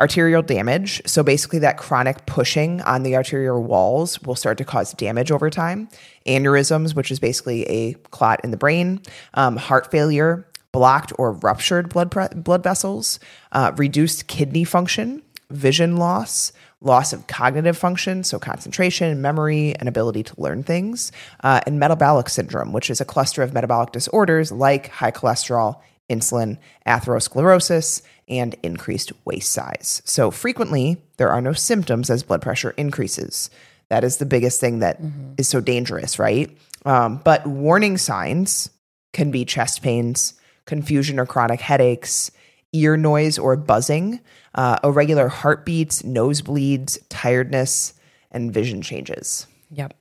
Arterial 0.00 0.42
damage. 0.42 1.00
So, 1.06 1.22
basically, 1.22 1.60
that 1.60 1.78
chronic 1.78 2.26
pushing 2.26 2.80
on 2.82 3.04
the 3.04 3.14
arterial 3.14 3.62
walls 3.62 4.20
will 4.22 4.34
start 4.34 4.58
to 4.58 4.64
cause 4.64 4.92
damage 4.92 5.30
over 5.30 5.50
time. 5.50 5.88
Aneurysms, 6.26 6.96
which 6.96 7.12
is 7.12 7.20
basically 7.20 7.64
a 7.64 7.94
clot 8.10 8.40
in 8.42 8.50
the 8.50 8.56
brain, 8.56 9.00
um, 9.34 9.56
heart 9.56 9.90
failure, 9.90 10.46
blocked 10.72 11.12
or 11.16 11.32
ruptured 11.32 11.88
blood, 11.88 12.10
pre- 12.10 12.26
blood 12.34 12.64
vessels, 12.64 13.20
uh, 13.52 13.70
reduced 13.76 14.26
kidney 14.26 14.64
function, 14.64 15.22
vision 15.50 15.96
loss, 15.96 16.52
loss 16.80 17.12
of 17.12 17.26
cognitive 17.28 17.78
function, 17.78 18.24
so 18.24 18.38
concentration, 18.38 19.22
memory, 19.22 19.74
and 19.76 19.88
ability 19.88 20.22
to 20.24 20.34
learn 20.36 20.62
things, 20.62 21.12
uh, 21.44 21.60
and 21.66 21.78
metabolic 21.78 22.28
syndrome, 22.28 22.72
which 22.72 22.90
is 22.90 23.00
a 23.00 23.04
cluster 23.04 23.42
of 23.42 23.54
metabolic 23.54 23.92
disorders 23.92 24.50
like 24.50 24.88
high 24.88 25.12
cholesterol, 25.12 25.80
insulin, 26.08 26.58
atherosclerosis, 26.86 28.02
and 28.28 28.54
increased 28.62 29.12
waist 29.24 29.52
size. 29.52 30.02
So 30.04 30.30
frequently, 30.30 31.02
there 31.16 31.30
are 31.30 31.40
no 31.40 31.52
symptoms 31.52 32.10
as 32.10 32.22
blood 32.22 32.42
pressure 32.42 32.70
increases. 32.76 33.50
That 33.88 34.04
is 34.04 34.16
the 34.16 34.26
biggest 34.26 34.60
thing 34.60 34.78
that 34.80 35.00
is 35.36 35.48
so 35.48 35.60
dangerous, 35.60 36.18
right? 36.18 36.56
Um, 36.84 37.20
but 37.24 37.46
warning 37.46 37.98
signs 37.98 38.70
can 39.12 39.30
be 39.30 39.44
chest 39.44 39.82
pains, 39.82 40.34
confusion 40.66 41.18
or 41.18 41.26
chronic 41.26 41.60
headaches, 41.60 42.30
ear 42.72 42.96
noise 42.96 43.38
or 43.38 43.56
buzzing, 43.56 44.20
uh, 44.54 44.78
irregular 44.82 45.28
heartbeats, 45.28 46.02
nosebleeds, 46.02 46.98
tiredness, 47.08 47.94
and 48.30 48.52
vision 48.52 48.82
changes. 48.82 49.46
Yep. 49.70 49.94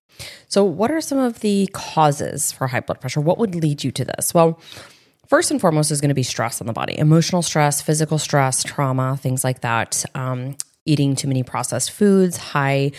So, 0.47 0.63
what 0.63 0.91
are 0.91 1.01
some 1.01 1.17
of 1.17 1.39
the 1.39 1.67
causes 1.73 2.51
for 2.51 2.67
high 2.67 2.81
blood 2.81 2.99
pressure? 2.99 3.21
What 3.21 3.37
would 3.37 3.55
lead 3.55 3.83
you 3.83 3.91
to 3.91 4.05
this? 4.05 4.33
Well, 4.33 4.59
first 5.33 5.49
and 5.49 5.59
foremost 5.59 5.89
is 5.89 5.99
going 5.99 6.09
to 6.09 6.13
be 6.13 6.21
stress 6.21 6.61
on 6.61 6.67
the 6.67 6.73
body 6.73 6.95
emotional 6.99 7.41
stress, 7.41 7.81
physical 7.81 8.19
stress, 8.19 8.61
trauma, 8.61 9.17
things 9.19 9.43
like 9.43 9.61
that. 9.61 10.05
Um, 10.13 10.55
eating 10.85 11.15
too 11.15 11.27
many 11.27 11.41
processed 11.41 11.89
foods, 11.89 12.37
high 12.37 12.91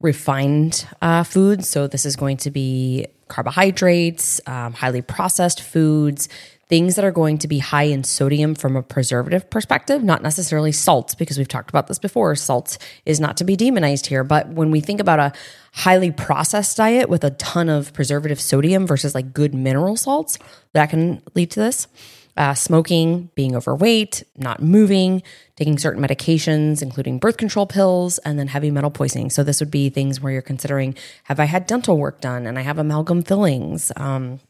refined 0.00 0.86
uh, 1.02 1.22
foods. 1.22 1.68
So, 1.68 1.86
this 1.86 2.06
is 2.06 2.16
going 2.16 2.38
to 2.38 2.50
be 2.50 3.08
carbohydrates, 3.28 4.40
um, 4.46 4.72
highly 4.72 5.02
processed 5.02 5.60
foods, 5.60 6.30
things 6.68 6.94
that 6.94 7.04
are 7.04 7.12
going 7.12 7.38
to 7.38 7.48
be 7.48 7.58
high 7.58 7.82
in 7.84 8.04
sodium 8.04 8.54
from 8.54 8.76
a 8.76 8.82
preservative 8.82 9.50
perspective, 9.50 10.02
not 10.02 10.22
necessarily 10.22 10.72
salt, 10.72 11.14
because 11.18 11.36
we've 11.36 11.48
talked 11.48 11.70
about 11.70 11.86
this 11.86 11.98
before. 11.98 12.34
Salt 12.34 12.78
is 13.04 13.20
not 13.20 13.36
to 13.36 13.44
be 13.44 13.56
demonized 13.56 14.06
here. 14.06 14.24
But 14.24 14.48
when 14.48 14.70
we 14.70 14.80
think 14.80 15.00
about 15.00 15.18
a 15.18 15.32
highly 15.74 16.10
processed 16.10 16.76
diet 16.76 17.08
with 17.08 17.24
a 17.24 17.30
ton 17.30 17.68
of 17.68 17.92
preservative 17.92 18.40
sodium 18.40 18.86
versus 18.86 19.14
like 19.14 19.34
good 19.34 19.54
mineral 19.54 19.96
salts, 19.96 20.38
that 20.72 20.90
can 20.90 21.22
lead 21.34 21.50
to 21.52 21.60
this. 21.60 21.88
Uh, 22.34 22.54
smoking, 22.54 23.28
being 23.34 23.54
overweight, 23.54 24.22
not 24.38 24.62
moving, 24.62 25.22
taking 25.56 25.76
certain 25.76 26.02
medications, 26.02 26.80
including 26.80 27.18
birth 27.18 27.36
control 27.36 27.66
pills, 27.66 28.16
and 28.20 28.38
then 28.38 28.48
heavy 28.48 28.70
metal 28.70 28.90
poisoning. 28.90 29.28
So, 29.28 29.44
this 29.44 29.60
would 29.60 29.70
be 29.70 29.90
things 29.90 30.18
where 30.18 30.32
you're 30.32 30.40
considering 30.40 30.94
have 31.24 31.38
I 31.38 31.44
had 31.44 31.66
dental 31.66 31.98
work 31.98 32.22
done 32.22 32.46
and 32.46 32.58
I 32.58 32.62
have 32.62 32.78
amalgam 32.78 33.22
fillings? 33.22 33.92
Um, 33.96 34.40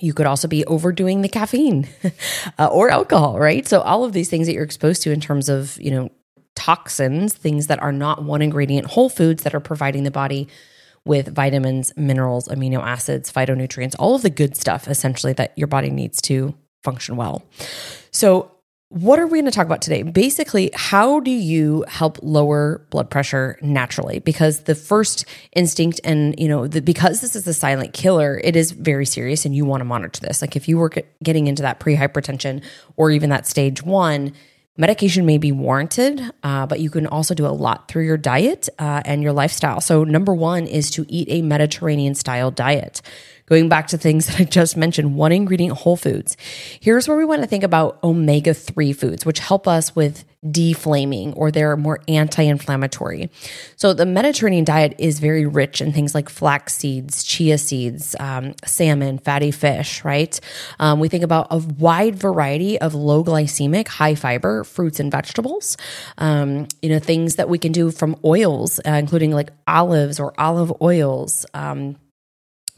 you 0.00 0.12
could 0.12 0.26
also 0.26 0.48
be 0.48 0.64
overdoing 0.66 1.22
the 1.22 1.28
caffeine 1.28 1.88
uh, 2.58 2.66
or 2.66 2.90
alcohol, 2.90 3.38
right? 3.38 3.66
So 3.66 3.80
all 3.80 4.04
of 4.04 4.12
these 4.12 4.28
things 4.28 4.46
that 4.46 4.54
you're 4.54 4.64
exposed 4.64 5.02
to 5.02 5.12
in 5.12 5.20
terms 5.20 5.48
of, 5.48 5.80
you 5.80 5.90
know, 5.90 6.10
toxins, 6.54 7.34
things 7.34 7.66
that 7.66 7.82
are 7.82 7.92
not 7.92 8.22
one 8.22 8.42
ingredient 8.42 8.86
whole 8.86 9.08
foods 9.08 9.42
that 9.42 9.54
are 9.54 9.60
providing 9.60 10.04
the 10.04 10.10
body 10.10 10.48
with 11.04 11.34
vitamins, 11.34 11.92
minerals, 11.96 12.48
amino 12.48 12.80
acids, 12.82 13.30
phytonutrients, 13.30 13.94
all 13.98 14.14
of 14.14 14.22
the 14.22 14.30
good 14.30 14.56
stuff 14.56 14.88
essentially 14.88 15.32
that 15.34 15.52
your 15.56 15.66
body 15.66 15.90
needs 15.90 16.22
to 16.22 16.54
function 16.82 17.16
well. 17.16 17.44
So 18.10 18.53
what 18.88 19.18
are 19.18 19.26
we 19.26 19.38
going 19.38 19.46
to 19.46 19.50
talk 19.50 19.66
about 19.66 19.82
today? 19.82 20.02
Basically, 20.02 20.70
how 20.74 21.18
do 21.20 21.30
you 21.30 21.84
help 21.88 22.18
lower 22.22 22.86
blood 22.90 23.10
pressure 23.10 23.58
naturally? 23.60 24.20
Because 24.20 24.60
the 24.64 24.74
first 24.74 25.24
instinct, 25.52 26.00
and 26.04 26.38
you 26.38 26.48
know, 26.48 26.68
the, 26.68 26.80
because 26.80 27.20
this 27.20 27.34
is 27.34 27.46
a 27.46 27.54
silent 27.54 27.92
killer, 27.92 28.40
it 28.44 28.56
is 28.56 28.70
very 28.70 29.06
serious, 29.06 29.44
and 29.44 29.54
you 29.56 29.64
want 29.64 29.80
to 29.80 29.84
monitor 29.84 30.20
this. 30.20 30.40
Like 30.40 30.54
if 30.54 30.68
you 30.68 30.78
were 30.78 30.92
getting 31.22 31.46
into 31.46 31.62
that 31.62 31.80
pre-hypertension 31.80 32.62
or 32.96 33.10
even 33.10 33.30
that 33.30 33.46
stage 33.46 33.82
one, 33.82 34.32
medication 34.76 35.26
may 35.26 35.38
be 35.38 35.50
warranted, 35.50 36.22
uh, 36.42 36.66
but 36.66 36.78
you 36.80 36.90
can 36.90 37.06
also 37.06 37.34
do 37.34 37.46
a 37.46 37.48
lot 37.48 37.88
through 37.88 38.04
your 38.04 38.16
diet 38.16 38.68
uh, 38.78 39.02
and 39.04 39.22
your 39.22 39.32
lifestyle. 39.32 39.80
So, 39.80 40.04
number 40.04 40.34
one 40.34 40.66
is 40.66 40.90
to 40.92 41.06
eat 41.08 41.26
a 41.30 41.42
Mediterranean 41.42 42.14
style 42.14 42.50
diet 42.50 43.02
going 43.46 43.68
back 43.68 43.88
to 43.88 43.98
things 43.98 44.26
that 44.28 44.40
I 44.40 44.44
just 44.44 44.76
mentioned, 44.76 45.16
one 45.16 45.32
ingredient 45.32 45.78
whole 45.78 45.96
foods. 45.96 46.36
Here's 46.80 47.08
where 47.08 47.16
we 47.16 47.24
want 47.24 47.42
to 47.42 47.48
think 47.48 47.64
about 47.64 48.02
omega 48.02 48.54
3 48.54 48.92
foods, 48.92 49.26
which 49.26 49.38
help 49.38 49.66
us 49.68 49.94
with 49.94 50.24
deflaming 50.50 51.32
or 51.34 51.50
they're 51.50 51.76
more 51.76 52.00
anti 52.06 52.42
inflammatory. 52.42 53.30
So, 53.76 53.92
the 53.92 54.06
Mediterranean 54.06 54.64
diet 54.64 54.94
is 54.98 55.18
very 55.18 55.46
rich 55.46 55.80
in 55.80 55.92
things 55.92 56.14
like 56.14 56.28
flax 56.28 56.74
seeds, 56.74 57.24
chia 57.24 57.58
seeds, 57.58 58.14
um, 58.20 58.54
salmon, 58.64 59.18
fatty 59.18 59.50
fish, 59.50 60.04
right? 60.04 60.38
Um, 60.78 61.00
we 61.00 61.08
think 61.08 61.24
about 61.24 61.46
a 61.50 61.58
wide 61.58 62.16
variety 62.16 62.78
of 62.80 62.94
low 62.94 63.24
glycemic, 63.24 63.88
high 63.88 64.14
fiber 64.14 64.64
fruits 64.64 65.00
and 65.00 65.10
vegetables. 65.10 65.76
Um, 66.18 66.68
you 66.82 66.90
know, 66.90 66.98
things 66.98 67.36
that 67.36 67.48
we 67.48 67.58
can 67.58 67.72
do 67.72 67.90
from 67.90 68.16
oils, 68.24 68.80
uh, 68.86 68.92
including 68.92 69.32
like 69.32 69.50
olives 69.66 70.20
or 70.20 70.38
olive 70.38 70.72
oils. 70.82 71.46
Um, 71.54 71.96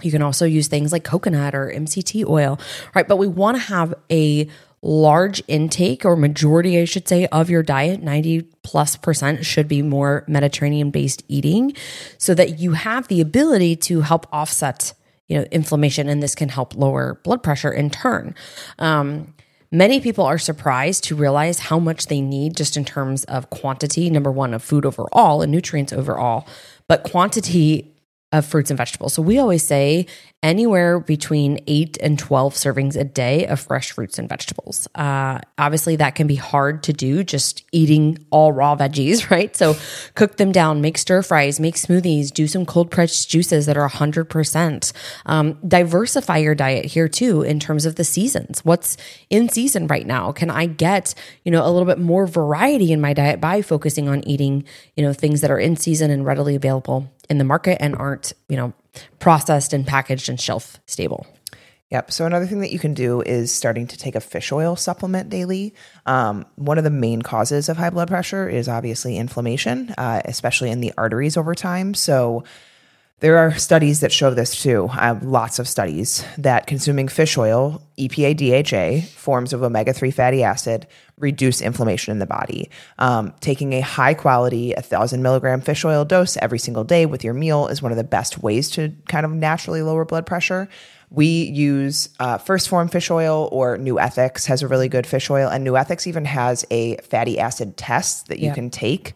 you 0.02 0.10
can 0.10 0.22
also 0.22 0.44
use 0.44 0.68
things 0.68 0.92
like 0.92 1.04
coconut 1.04 1.54
or 1.54 1.72
MCT 1.74 2.26
oil, 2.28 2.58
right? 2.94 3.08
But 3.08 3.16
we 3.16 3.26
want 3.26 3.56
to 3.56 3.62
have 3.62 3.94
a 4.10 4.48
large 4.82 5.42
intake 5.48 6.04
or 6.04 6.16
majority, 6.16 6.78
I 6.78 6.84
should 6.84 7.08
say, 7.08 7.26
of 7.26 7.48
your 7.48 7.62
diet, 7.62 8.02
90 8.02 8.42
plus 8.62 8.96
percent 8.96 9.44
should 9.44 9.68
be 9.68 9.82
more 9.82 10.24
Mediterranean 10.28 10.90
based 10.90 11.24
eating 11.28 11.74
so 12.18 12.34
that 12.34 12.58
you 12.58 12.72
have 12.72 13.08
the 13.08 13.20
ability 13.20 13.76
to 13.76 14.02
help 14.02 14.26
offset, 14.32 14.92
you 15.28 15.38
know, 15.38 15.44
inflammation 15.50 16.08
and 16.08 16.22
this 16.22 16.34
can 16.34 16.50
help 16.50 16.76
lower 16.76 17.20
blood 17.24 17.42
pressure 17.42 17.72
in 17.72 17.90
turn. 17.90 18.34
Um, 18.78 19.34
Many 19.72 20.00
people 20.00 20.24
are 20.24 20.38
surprised 20.38 21.02
to 21.04 21.16
realize 21.16 21.58
how 21.58 21.80
much 21.80 22.06
they 22.06 22.20
need 22.20 22.56
just 22.56 22.76
in 22.76 22.84
terms 22.84 23.24
of 23.24 23.50
quantity, 23.50 24.08
number 24.08 24.30
one, 24.30 24.54
of 24.54 24.62
food 24.62 24.86
overall 24.86 25.42
and 25.42 25.50
nutrients 25.50 25.92
overall, 25.92 26.46
but 26.86 27.02
quantity 27.02 27.95
of 28.38 28.46
fruits 28.46 28.70
and 28.70 28.78
vegetables. 28.78 29.12
So 29.12 29.22
we 29.22 29.38
always 29.38 29.62
say 29.62 30.06
anywhere 30.46 31.00
between 31.00 31.58
eight 31.66 31.98
and 32.00 32.20
12 32.20 32.54
servings 32.54 32.94
a 32.94 33.02
day 33.02 33.46
of 33.46 33.58
fresh 33.58 33.90
fruits 33.90 34.16
and 34.16 34.28
vegetables. 34.28 34.86
Uh, 34.94 35.40
obviously, 35.58 35.96
that 35.96 36.14
can 36.14 36.28
be 36.28 36.36
hard 36.36 36.84
to 36.84 36.92
do 36.92 37.24
just 37.24 37.64
eating 37.72 38.16
all 38.30 38.52
raw 38.52 38.76
veggies, 38.76 39.28
right? 39.30 39.56
So 39.56 39.74
cook 40.14 40.36
them 40.36 40.52
down, 40.52 40.80
make 40.80 40.98
stir 40.98 41.22
fries, 41.22 41.58
make 41.58 41.74
smoothies, 41.74 42.32
do 42.32 42.46
some 42.46 42.64
cold 42.64 42.92
pressed 42.92 43.28
juices 43.28 43.66
that 43.66 43.76
are 43.76 43.88
100%. 43.88 44.92
Um, 45.26 45.58
diversify 45.66 46.36
your 46.36 46.54
diet 46.54 46.84
here 46.84 47.08
too 47.08 47.42
in 47.42 47.58
terms 47.58 47.84
of 47.84 47.96
the 47.96 48.04
seasons. 48.04 48.64
What's 48.64 48.96
in 49.28 49.48
season 49.48 49.88
right 49.88 50.06
now? 50.06 50.30
Can 50.30 50.50
I 50.50 50.66
get, 50.66 51.12
you 51.44 51.50
know, 51.50 51.66
a 51.66 51.70
little 51.70 51.86
bit 51.86 51.98
more 51.98 52.28
variety 52.28 52.92
in 52.92 53.00
my 53.00 53.12
diet 53.12 53.40
by 53.40 53.62
focusing 53.62 54.08
on 54.08 54.26
eating, 54.28 54.64
you 54.94 55.02
know, 55.02 55.12
things 55.12 55.40
that 55.40 55.50
are 55.50 55.58
in 55.58 55.74
season 55.74 56.12
and 56.12 56.24
readily 56.24 56.54
available 56.54 57.10
in 57.28 57.38
the 57.38 57.44
market 57.44 57.78
and 57.82 57.96
aren't, 57.96 58.32
you 58.48 58.56
know, 58.56 58.72
processed 59.18 59.72
and 59.72 59.86
packaged 59.86 60.28
and 60.28 60.40
shelf 60.40 60.80
stable. 60.86 61.26
Yep. 61.90 62.10
So 62.10 62.26
another 62.26 62.46
thing 62.46 62.60
that 62.60 62.72
you 62.72 62.80
can 62.80 62.94
do 62.94 63.20
is 63.22 63.52
starting 63.52 63.86
to 63.86 63.96
take 63.96 64.16
a 64.16 64.20
fish 64.20 64.50
oil 64.50 64.74
supplement 64.74 65.30
daily. 65.30 65.72
Um, 66.04 66.44
one 66.56 66.78
of 66.78 66.84
the 66.84 66.90
main 66.90 67.22
causes 67.22 67.68
of 67.68 67.76
high 67.76 67.90
blood 67.90 68.08
pressure 68.08 68.48
is 68.48 68.68
obviously 68.68 69.16
inflammation, 69.16 69.94
uh, 69.96 70.20
especially 70.24 70.70
in 70.70 70.80
the 70.80 70.92
arteries 70.98 71.36
over 71.36 71.54
time. 71.54 71.94
So 71.94 72.42
there 73.20 73.38
are 73.38 73.54
studies 73.54 74.00
that 74.00 74.12
show 74.12 74.34
this 74.34 74.62
too. 74.62 74.88
Uh, 74.92 75.18
lots 75.22 75.58
of 75.58 75.66
studies 75.66 76.22
that 76.36 76.66
consuming 76.66 77.08
fish 77.08 77.38
oil, 77.38 77.82
EPA 77.98 78.36
DHA, 78.36 79.06
forms 79.06 79.54
of 79.54 79.62
omega 79.62 79.94
3 79.94 80.10
fatty 80.10 80.42
acid, 80.42 80.86
reduce 81.18 81.62
inflammation 81.62 82.12
in 82.12 82.18
the 82.18 82.26
body. 82.26 82.70
Um, 82.98 83.32
taking 83.40 83.72
a 83.72 83.80
high 83.80 84.12
quality, 84.12 84.74
1,000 84.74 85.22
milligram 85.22 85.62
fish 85.62 85.82
oil 85.84 86.04
dose 86.04 86.36
every 86.42 86.58
single 86.58 86.84
day 86.84 87.06
with 87.06 87.24
your 87.24 87.32
meal 87.32 87.68
is 87.68 87.80
one 87.80 87.90
of 87.90 87.96
the 87.96 88.04
best 88.04 88.42
ways 88.42 88.70
to 88.72 88.94
kind 89.08 89.24
of 89.24 89.32
naturally 89.32 89.80
lower 89.80 90.04
blood 90.04 90.26
pressure. 90.26 90.68
We 91.08 91.26
use 91.26 92.10
uh, 92.20 92.36
1st 92.36 92.68
Form 92.68 92.88
fish 92.88 93.10
oil 93.10 93.48
or 93.50 93.78
New 93.78 93.98
Ethics 93.98 94.44
has 94.46 94.60
a 94.60 94.68
really 94.68 94.88
good 94.88 95.06
fish 95.06 95.30
oil, 95.30 95.48
and 95.48 95.64
New 95.64 95.76
Ethics 95.76 96.06
even 96.06 96.26
has 96.26 96.66
a 96.70 96.96
fatty 96.96 97.38
acid 97.38 97.78
test 97.78 98.26
that 98.26 98.40
you 98.40 98.52
can 98.52 98.68
take 98.68 99.14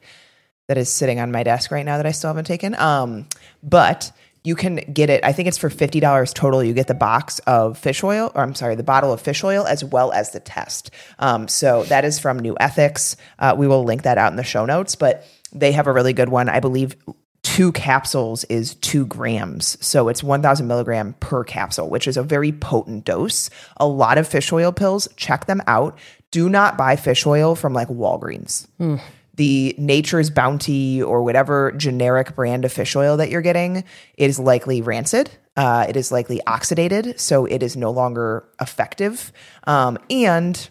that 0.71 0.79
is 0.79 0.89
sitting 0.89 1.19
on 1.19 1.33
my 1.33 1.43
desk 1.43 1.73
right 1.73 1.85
now 1.85 1.97
that 1.97 2.07
I 2.07 2.13
still 2.13 2.29
haven't 2.29 2.45
taken. 2.45 2.77
Um, 2.77 3.27
but 3.61 4.13
you 4.45 4.55
can 4.55 4.77
get 4.77 5.11
it. 5.11 5.25
I 5.25 5.33
think 5.33 5.49
it's 5.49 5.59
for 5.59 5.69
fifty 5.69 5.99
dollars 5.99 6.33
total. 6.33 6.63
You 6.63 6.73
get 6.75 6.87
the 6.87 6.95
box 6.95 7.41
of 7.41 7.77
fish 7.77 8.05
oil, 8.05 8.31
or 8.37 8.43
I'm 8.45 8.55
sorry, 8.55 8.77
the 8.77 8.85
bottle 8.85 9.13
of 9.13 9.21
fish 9.21 9.43
oil 9.43 9.67
as 9.67 9.83
well 9.83 10.13
as 10.13 10.31
the 10.31 10.39
test. 10.39 10.93
Um, 11.19 11.49
so 11.49 11.83
that 11.87 12.05
is 12.05 12.21
from 12.21 12.39
New 12.39 12.57
Ethics. 12.61 13.17
Uh, 13.41 13.57
we 13.59 13.67
will 13.67 13.83
link 13.83 14.03
that 14.03 14.17
out 14.17 14.31
in 14.31 14.37
the 14.37 14.45
show 14.45 14.65
notes, 14.65 14.95
but 14.95 15.27
they 15.53 15.73
have 15.73 15.89
a 15.89 15.93
really 15.93 16.13
good 16.13 16.29
one. 16.29 16.49
I 16.49 16.61
believe 16.61 16.95
two 17.43 17.73
capsules 17.73 18.45
is 18.45 18.77
two 18.77 19.07
grams. 19.07 19.77
So 19.85 20.07
it's 20.09 20.23
1000 20.23 20.69
milligram 20.69 21.17
per 21.19 21.43
capsule, 21.43 21.91
which 21.91 22.07
is 22.07 22.17
a 22.17 22.23
very 22.23 22.53
potent 22.53 23.05
dose. 23.05 23.51
A 23.79 23.89
lot 23.89 24.19
of 24.19 24.29
fish 24.29 24.53
oil 24.53 24.71
pills, 24.71 25.09
check 25.17 25.47
them 25.47 25.63
out. 25.67 25.99
Do 26.31 26.49
not 26.49 26.79
buy 26.79 26.95
fish 26.95 27.27
oil 27.27 27.57
from 27.57 27.73
like 27.73 27.89
Walgreens 27.89 28.69
the 29.35 29.75
Nature's 29.79 30.31
Bounty 30.31 31.03
or 31.03 31.23
whatever 31.23 31.73
generic 31.73 32.35
brand 32.35 32.65
of 32.65 32.73
fish 32.73 32.95
oil 32.97 33.17
that 33.17 33.31
you're 33.31 33.43
getting 33.43 33.85
is 34.17 34.39
likely 34.39 34.83
rancid. 34.83 35.31
Uh, 35.57 35.87
it 35.89 35.97
is 35.97 36.13
likely 36.13 36.41
oxidated, 36.47 37.19
so 37.19 37.45
it 37.45 37.63
is 37.63 37.77
no 37.77 37.91
longer 37.91 38.45
effective. 38.61 39.33
Um, 39.65 39.99
and 40.09 40.69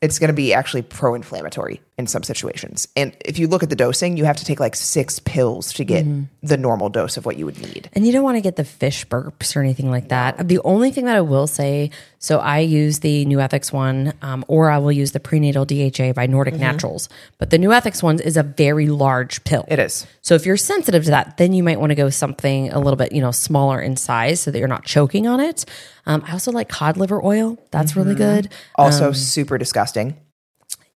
it's 0.00 0.18
going 0.18 0.28
to 0.28 0.34
be 0.34 0.54
actually 0.54 0.82
pro 0.82 1.14
inflammatory 1.14 1.80
in 1.98 2.06
some 2.06 2.22
situations. 2.22 2.88
And 2.96 3.14
if 3.20 3.38
you 3.38 3.46
look 3.46 3.62
at 3.62 3.68
the 3.68 3.76
dosing, 3.76 4.16
you 4.16 4.24
have 4.24 4.36
to 4.36 4.44
take 4.44 4.58
like 4.58 4.74
six 4.74 5.18
pills 5.18 5.74
to 5.74 5.84
get 5.84 6.06
the 6.42 6.56
normal 6.56 6.88
dose 6.88 7.18
of 7.18 7.26
what 7.26 7.36
you 7.36 7.44
would 7.44 7.60
need. 7.60 7.90
And 7.92 8.06
you 8.06 8.12
don't 8.12 8.24
want 8.24 8.36
to 8.36 8.40
get 8.40 8.56
the 8.56 8.64
fish 8.64 9.06
burps 9.06 9.54
or 9.54 9.60
anything 9.60 9.90
like 9.90 10.08
that. 10.08 10.48
The 10.48 10.58
only 10.60 10.90
thing 10.90 11.04
that 11.04 11.16
I 11.16 11.20
will 11.20 11.46
say 11.46 11.90
so 12.22 12.38
I 12.38 12.58
use 12.58 12.98
the 12.98 13.24
New 13.24 13.40
Ethics 13.40 13.72
one, 13.72 14.12
um, 14.20 14.44
or 14.46 14.70
I 14.70 14.76
will 14.76 14.92
use 14.92 15.12
the 15.12 15.20
prenatal 15.20 15.64
DHA 15.64 16.12
by 16.12 16.26
Nordic 16.26 16.54
Naturals. 16.54 17.08
But 17.38 17.48
the 17.48 17.56
New 17.56 17.72
Ethics 17.72 18.02
one 18.02 18.20
is 18.20 18.36
a 18.36 18.42
very 18.42 18.88
large 18.88 19.42
pill. 19.44 19.64
It 19.68 19.78
is. 19.78 20.06
So 20.20 20.34
if 20.34 20.44
you're 20.44 20.58
sensitive 20.58 21.04
to 21.04 21.10
that, 21.12 21.38
then 21.38 21.54
you 21.54 21.62
might 21.62 21.80
want 21.80 21.90
to 21.90 21.94
go 21.94 22.10
something 22.10 22.70
a 22.72 22.78
little 22.78 22.96
bit, 22.96 23.12
you 23.12 23.22
know, 23.22 23.30
smaller 23.30 23.80
in 23.80 23.96
size 23.96 24.40
so 24.40 24.50
that 24.50 24.58
you're 24.58 24.68
not 24.68 24.84
choking 24.84 25.26
on 25.26 25.40
it. 25.40 25.64
Um, 26.10 26.24
I 26.26 26.32
also 26.32 26.50
like 26.50 26.68
cod 26.68 26.96
liver 26.96 27.24
oil. 27.24 27.56
That's 27.70 27.94
really 27.94 28.14
good. 28.16 28.48
Also, 28.74 29.08
Um, 29.08 29.14
super 29.14 29.58
disgusting. 29.58 30.16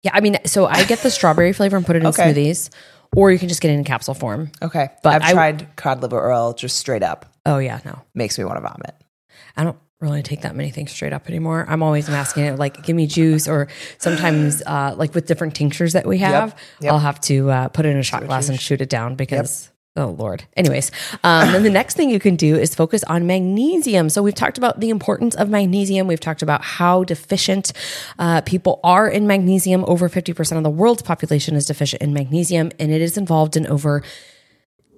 Yeah, 0.01 0.11
I 0.13 0.21
mean, 0.21 0.37
so 0.45 0.65
I 0.65 0.83
get 0.85 0.99
the 0.99 1.11
strawberry 1.11 1.53
flavor 1.59 1.77
and 1.77 1.85
put 1.85 1.95
it 1.95 1.99
in 1.99 2.07
Okay. 2.07 2.33
smoothies, 2.33 2.69
or 3.15 3.31
you 3.31 3.37
can 3.37 3.47
just 3.47 3.61
get 3.61 3.69
it 3.69 3.75
in 3.75 3.83
capsule 3.83 4.15
form. 4.15 4.51
Okay, 4.61 4.89
But 5.03 5.13
I've 5.21 5.29
I- 5.29 5.31
tried 5.33 5.75
cod 5.75 6.01
liver 6.01 6.31
oil 6.31 6.53
just 6.53 6.77
straight 6.77 7.03
up. 7.03 7.27
Oh 7.45 7.59
yeah, 7.59 7.79
no, 7.85 8.01
Makes 8.15 8.39
me 8.39 8.45
want 8.45 8.57
to 8.57 8.61
vomit. 8.61 8.95
I 9.55 9.63
don't 9.63 9.77
really 10.01 10.23
take 10.23 10.41
that 10.41 10.55
many 10.55 10.71
things 10.71 10.91
straight 10.91 11.13
up 11.13 11.29
anymore. 11.29 11.65
I'm 11.69 11.83
always 11.83 12.09
asking 12.09 12.45
it 12.45 12.57
like, 12.57 12.83
give 12.83 12.95
me 12.95 13.05
juice, 13.05 13.47
or 13.47 13.67
sometimes 13.99 14.63
uh, 14.65 14.95
like 14.97 15.13
with 15.13 15.27
different 15.27 15.53
tinctures 15.55 15.93
that 15.93 16.07
we 16.07 16.17
have, 16.17 16.55
yep. 16.81 16.91
I'll 16.91 16.99
have 16.99 17.21
to 17.21 17.51
uh, 17.51 17.67
put 17.69 17.85
it 17.85 17.89
in 17.89 17.97
a 17.97 18.03
shot 18.03 18.25
glass 18.25 18.49
and 18.49 18.59
shoot 18.59 18.81
it 18.81 18.89
down 18.89 19.15
because. 19.15 19.69
Oh 19.95 20.15
Lord. 20.17 20.45
Anyways, 20.57 20.89
um, 21.23 21.61
the 21.61 21.69
next 21.69 21.95
thing 21.95 22.09
you 22.09 22.19
can 22.19 22.35
do 22.35 22.55
is 22.55 22.73
focus 22.73 23.03
on 23.03 23.27
magnesium. 23.27 24.09
So 24.09 24.23
we've 24.23 24.33
talked 24.33 24.57
about 24.57 24.79
the 24.79 24.89
importance 24.89 25.35
of 25.35 25.49
magnesium. 25.49 26.07
We've 26.07 26.19
talked 26.19 26.41
about 26.41 26.63
how 26.63 27.03
deficient 27.03 27.73
uh, 28.17 28.41
people 28.41 28.79
are 28.83 29.07
in 29.07 29.27
magnesium. 29.27 29.85
Over 29.87 30.09
fifty 30.09 30.33
percent 30.33 30.57
of 30.57 30.63
the 30.63 30.71
world's 30.71 31.03
population 31.03 31.55
is 31.55 31.67
deficient 31.67 32.01
in 32.01 32.11
magnesium, 32.11 32.71
and 32.79 32.91
it 32.91 33.01
is 33.01 33.19
involved 33.19 33.55
in 33.55 33.67
over 33.67 34.01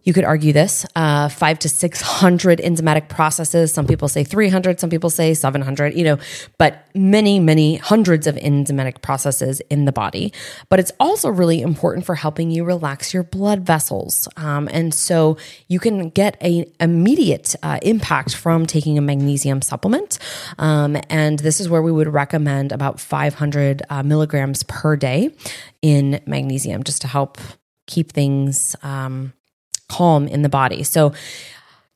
you 0.05 0.13
could 0.13 0.23
argue 0.23 0.53
this 0.53 0.85
uh, 0.95 1.27
five 1.29 1.59
to 1.59 1.67
600 1.67 2.59
enzymatic 2.59 3.09
processes. 3.09 3.73
Some 3.73 3.87
people 3.87 4.07
say 4.07 4.23
300, 4.23 4.79
some 4.79 4.89
people 4.89 5.09
say 5.09 5.33
700, 5.33 5.95
you 5.95 6.03
know, 6.03 6.19
but 6.57 6.87
many, 6.93 7.39
many 7.39 7.75
hundreds 7.77 8.27
of 8.27 8.35
enzymatic 8.35 9.01
processes 9.01 9.61
in 9.71 9.85
the 9.85 9.91
body. 9.91 10.31
But 10.69 10.79
it's 10.79 10.91
also 10.99 11.29
really 11.29 11.61
important 11.61 12.05
for 12.05 12.15
helping 12.15 12.51
you 12.51 12.63
relax 12.63 13.13
your 13.13 13.23
blood 13.23 13.65
vessels. 13.65 14.27
Um, 14.37 14.69
and 14.71 14.93
so 14.93 15.37
you 15.67 15.79
can 15.79 16.09
get 16.09 16.37
an 16.41 16.65
immediate 16.79 17.55
uh, 17.63 17.79
impact 17.81 18.35
from 18.35 18.67
taking 18.67 18.97
a 18.99 19.01
magnesium 19.01 19.63
supplement. 19.63 20.19
Um, 20.59 20.97
and 21.09 21.39
this 21.39 21.59
is 21.59 21.67
where 21.67 21.81
we 21.81 21.91
would 21.91 22.07
recommend 22.07 22.71
about 22.71 22.99
500 22.99 23.81
uh, 23.89 24.03
milligrams 24.03 24.61
per 24.63 24.95
day 24.95 25.31
in 25.81 26.21
magnesium 26.27 26.83
just 26.83 27.01
to 27.01 27.07
help 27.07 27.39
keep 27.87 28.11
things. 28.11 28.75
Um, 28.83 29.33
calm 29.87 30.27
in 30.27 30.41
the 30.41 30.49
body. 30.49 30.83
So, 30.83 31.13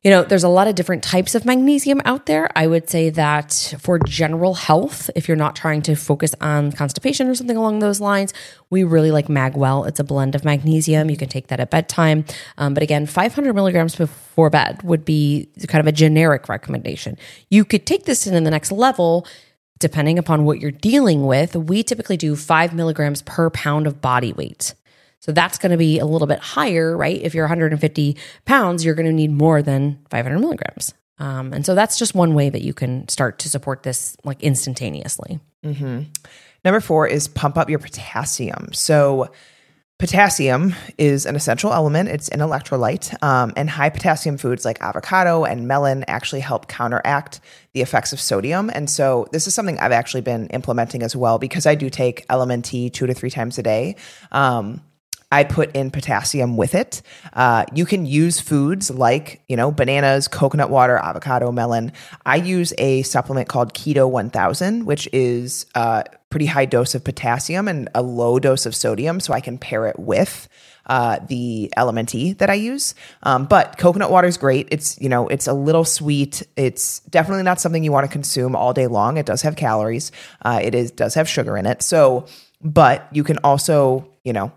you 0.01 0.09
know, 0.09 0.23
there's 0.23 0.45
a 0.45 0.49
lot 0.49 0.67
of 0.67 0.75
different 0.75 1.03
types 1.03 1.35
of 1.35 1.43
magnesium 1.43 2.01
out 2.05 2.25
there. 2.25 2.49
I 2.55 2.67
would 2.67 2.89
say 2.89 3.09
that 3.09 3.75
for 3.81 3.99
general 3.99 4.53
health, 4.53 5.09
if 5.13 5.27
you're 5.27 5.35
not 5.35 5.57
trying 5.57 5.81
to 5.83 5.95
focus 5.95 6.33
on 6.39 6.71
constipation 6.71 7.27
or 7.27 7.35
something 7.35 7.57
along 7.57 7.79
those 7.79 7.99
lines, 7.99 8.33
we 8.69 8.85
really 8.85 9.11
like 9.11 9.27
Magwell. 9.27 9.85
It's 9.85 9.99
a 9.99 10.05
blend 10.05 10.35
of 10.35 10.45
magnesium. 10.45 11.09
You 11.09 11.17
can 11.17 11.27
take 11.27 11.47
that 11.47 11.59
at 11.59 11.69
bedtime. 11.69 12.23
Um, 12.57 12.73
but 12.73 12.81
again, 12.81 13.07
500 13.07 13.53
milligrams 13.53 13.97
before 13.97 14.49
bed 14.49 14.81
would 14.83 15.03
be 15.03 15.49
kind 15.67 15.81
of 15.81 15.87
a 15.87 15.91
generic 15.91 16.47
recommendation. 16.47 17.17
You 17.49 17.65
could 17.65 17.85
take 17.85 18.05
this 18.05 18.25
in 18.25 18.41
the 18.45 18.51
next 18.51 18.71
level 18.71 19.27
depending 19.79 20.19
upon 20.19 20.43
what 20.43 20.59
you're 20.59 20.71
dealing 20.71 21.25
with. 21.25 21.55
We 21.55 21.83
typically 21.83 22.17
do 22.17 22.35
five 22.35 22.73
milligrams 22.73 23.21
per 23.21 23.49
pound 23.49 23.87
of 23.87 24.01
body 24.01 24.33
weight. 24.33 24.75
So 25.19 25.31
that's 25.31 25.57
going 25.57 25.71
to 25.71 25.77
be 25.77 25.99
a 25.99 26.05
little 26.05 26.27
bit 26.27 26.39
higher, 26.39 26.95
right? 26.95 27.19
If 27.21 27.33
you're 27.33 27.43
150 27.45 28.17
pounds, 28.45 28.85
you're 28.85 28.95
going 28.95 29.05
to 29.05 29.13
need 29.13 29.31
more 29.31 29.61
than 29.61 29.99
500 30.09 30.39
milligrams. 30.39 30.93
Um, 31.19 31.53
and 31.53 31.65
so 31.65 31.75
that's 31.75 31.99
just 31.99 32.15
one 32.15 32.33
way 32.33 32.49
that 32.49 32.61
you 32.61 32.73
can 32.73 33.07
start 33.09 33.39
to 33.39 33.49
support 33.49 33.83
this 33.83 34.15
like 34.23 34.41
instantaneously. 34.41 35.39
Number 36.63 36.79
four 36.79 37.07
is 37.07 37.27
pump 37.27 37.57
up 37.57 37.69
your 37.69 37.79
potassium. 37.79 38.73
So, 38.73 39.31
potassium 39.97 40.73
is 40.97 41.25
an 41.25 41.35
essential 41.35 41.73
element, 41.73 42.07
it's 42.07 42.29
an 42.29 42.39
electrolyte, 42.39 43.21
um, 43.21 43.51
and 43.57 43.69
high 43.69 43.89
potassium 43.89 44.37
foods 44.37 44.63
like 44.63 44.81
avocado 44.81 45.43
and 45.43 45.67
melon 45.67 46.05
actually 46.07 46.39
help 46.39 46.69
counteract 46.69 47.41
the 47.73 47.81
effects 47.81 48.13
of 48.13 48.21
sodium. 48.21 48.71
And 48.73 48.89
so, 48.89 49.27
this 49.33 49.47
is 49.47 49.53
something 49.53 49.77
I've 49.79 49.91
actually 49.91 50.21
been 50.21 50.47
implementing 50.47 51.03
as 51.03 51.15
well 51.15 51.37
because 51.37 51.65
I 51.65 51.75
do 51.75 51.89
take 51.89 52.25
LMNT 52.27 52.93
two 52.93 53.07
to 53.07 53.13
three 53.13 53.29
times 53.29 53.57
a 53.57 53.63
day. 53.63 53.97
Um, 54.31 54.81
I 55.31 55.43
put 55.43 55.75
in 55.75 55.91
potassium 55.91 56.57
with 56.57 56.73
it. 56.73 57.01
Uh, 57.33 57.65
you 57.73 57.85
can 57.85 58.05
use 58.05 58.39
foods 58.39 58.89
like, 58.89 59.41
you 59.47 59.55
know, 59.55 59.71
bananas, 59.71 60.27
coconut 60.27 60.69
water, 60.69 60.97
avocado, 60.97 61.51
melon. 61.51 61.91
I 62.25 62.37
use 62.37 62.73
a 62.79 63.03
supplement 63.03 63.47
called 63.47 63.73
Keto 63.73 64.09
1000, 64.09 64.85
which 64.85 65.07
is 65.13 65.67
a 65.75 66.05
pretty 66.31 66.47
high 66.47 66.65
dose 66.65 66.95
of 66.95 67.03
potassium 67.03 67.67
and 67.67 67.89
a 67.93 68.01
low 68.01 68.39
dose 68.39 68.65
of 68.65 68.75
sodium. 68.75 69.19
So 69.19 69.33
I 69.33 69.39
can 69.39 69.59
pair 69.59 69.85
it 69.85 69.99
with 69.99 70.49
uh, 70.87 71.19
the 71.27 71.71
LMNT 71.77 72.39
that 72.39 72.49
I 72.49 72.55
use. 72.55 72.95
Um, 73.21 73.45
but 73.45 73.77
coconut 73.77 74.09
water 74.09 74.27
is 74.27 74.37
great. 74.37 74.67
It's, 74.71 74.99
you 74.99 75.09
know, 75.09 75.27
it's 75.27 75.45
a 75.45 75.53
little 75.53 75.85
sweet. 75.85 76.41
It's 76.55 77.01
definitely 77.01 77.43
not 77.43 77.61
something 77.61 77.83
you 77.83 77.91
want 77.91 78.07
to 78.07 78.11
consume 78.11 78.55
all 78.55 78.73
day 78.73 78.87
long. 78.87 79.17
It 79.17 79.27
does 79.27 79.43
have 79.43 79.55
calories. 79.55 80.11
Uh, 80.41 80.59
it 80.63 80.73
is 80.73 80.89
does 80.89 81.13
have 81.13 81.29
sugar 81.29 81.55
in 81.55 81.67
it. 81.67 81.83
So, 81.83 82.25
but 82.61 83.07
you 83.11 83.23
can 83.23 83.37
also, 83.43 84.09
you 84.23 84.33
know, 84.33 84.51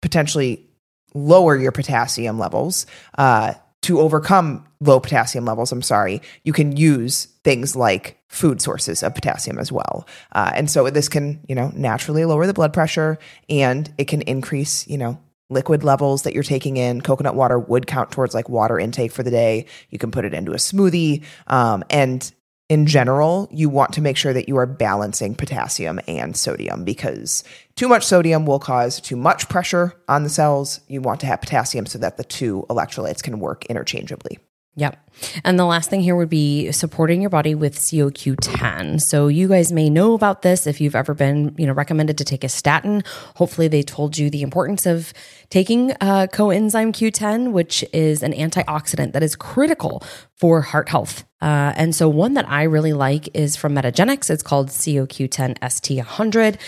potentially 0.00 0.66
lower 1.14 1.56
your 1.56 1.72
potassium 1.72 2.38
levels 2.38 2.86
uh, 3.18 3.54
to 3.82 4.00
overcome 4.00 4.66
low 4.80 5.00
potassium 5.00 5.44
levels. 5.44 5.72
I'm 5.72 5.82
sorry, 5.82 6.20
you 6.44 6.52
can 6.52 6.76
use 6.76 7.26
things 7.44 7.76
like 7.76 8.18
food 8.28 8.60
sources 8.60 9.02
of 9.02 9.14
potassium 9.14 9.58
as 9.58 9.70
well, 9.70 10.06
uh, 10.32 10.50
and 10.54 10.70
so 10.70 10.88
this 10.90 11.08
can 11.08 11.40
you 11.48 11.54
know 11.54 11.72
naturally 11.74 12.24
lower 12.24 12.46
the 12.46 12.54
blood 12.54 12.72
pressure 12.72 13.18
and 13.48 13.92
it 13.98 14.06
can 14.06 14.22
increase 14.22 14.86
you 14.88 14.98
know 14.98 15.18
liquid 15.48 15.84
levels 15.84 16.22
that 16.22 16.34
you're 16.34 16.42
taking 16.42 16.76
in. 16.76 17.00
Coconut 17.00 17.36
water 17.36 17.58
would 17.58 17.86
count 17.86 18.10
towards 18.10 18.34
like 18.34 18.48
water 18.48 18.78
intake 18.78 19.12
for 19.12 19.22
the 19.22 19.30
day. 19.30 19.66
You 19.90 19.98
can 19.98 20.10
put 20.10 20.24
it 20.24 20.34
into 20.34 20.52
a 20.52 20.56
smoothie, 20.56 21.22
um, 21.46 21.84
and 21.88 22.30
in 22.68 22.86
general, 22.86 23.48
you 23.52 23.68
want 23.68 23.92
to 23.92 24.00
make 24.00 24.16
sure 24.16 24.32
that 24.32 24.48
you 24.48 24.56
are 24.56 24.66
balancing 24.66 25.34
potassium 25.34 26.00
and 26.08 26.36
sodium 26.36 26.84
because 26.84 27.44
too 27.76 27.88
much 27.88 28.04
sodium 28.04 28.44
will 28.44 28.58
cause 28.58 29.00
too 29.00 29.16
much 29.16 29.48
pressure 29.48 29.94
on 30.08 30.24
the 30.24 30.28
cells. 30.28 30.80
You 30.88 31.00
want 31.00 31.20
to 31.20 31.26
have 31.26 31.40
potassium 31.40 31.86
so 31.86 31.98
that 31.98 32.16
the 32.16 32.24
two 32.24 32.66
electrolytes 32.68 33.22
can 33.22 33.38
work 33.38 33.64
interchangeably. 33.66 34.38
Yep. 34.78 35.02
And 35.42 35.58
the 35.58 35.64
last 35.64 35.88
thing 35.88 36.02
here 36.02 36.14
would 36.14 36.28
be 36.28 36.70
supporting 36.70 37.22
your 37.22 37.30
body 37.30 37.54
with 37.54 37.76
COQ10. 37.76 39.00
So 39.00 39.28
you 39.28 39.48
guys 39.48 39.72
may 39.72 39.88
know 39.88 40.12
about 40.12 40.42
this 40.42 40.66
if 40.66 40.82
you've 40.82 40.94
ever 40.94 41.14
been, 41.14 41.54
you 41.56 41.66
know, 41.66 41.72
recommended 41.72 42.18
to 42.18 42.24
take 42.24 42.44
a 42.44 42.48
statin. 42.50 43.02
Hopefully 43.36 43.68
they 43.68 43.82
told 43.82 44.18
you 44.18 44.28
the 44.28 44.42
importance 44.42 44.84
of 44.84 45.14
taking 45.48 45.92
uh, 45.92 46.26
coenzyme 46.30 46.92
Q10, 46.92 47.52
which 47.52 47.82
is 47.94 48.22
an 48.22 48.32
antioxidant 48.32 49.12
that 49.12 49.22
is 49.22 49.34
critical 49.34 50.02
for 50.34 50.60
heart 50.60 50.90
health. 50.90 51.24
Uh, 51.40 51.72
and 51.76 51.94
so 51.94 52.06
one 52.08 52.34
that 52.34 52.46
I 52.46 52.64
really 52.64 52.92
like 52.92 53.30
is 53.34 53.56
from 53.56 53.74
Metagenics. 53.74 54.28
It's 54.28 54.42
called 54.42 54.68
COQ10 54.68 55.58
ST100. 55.60 56.58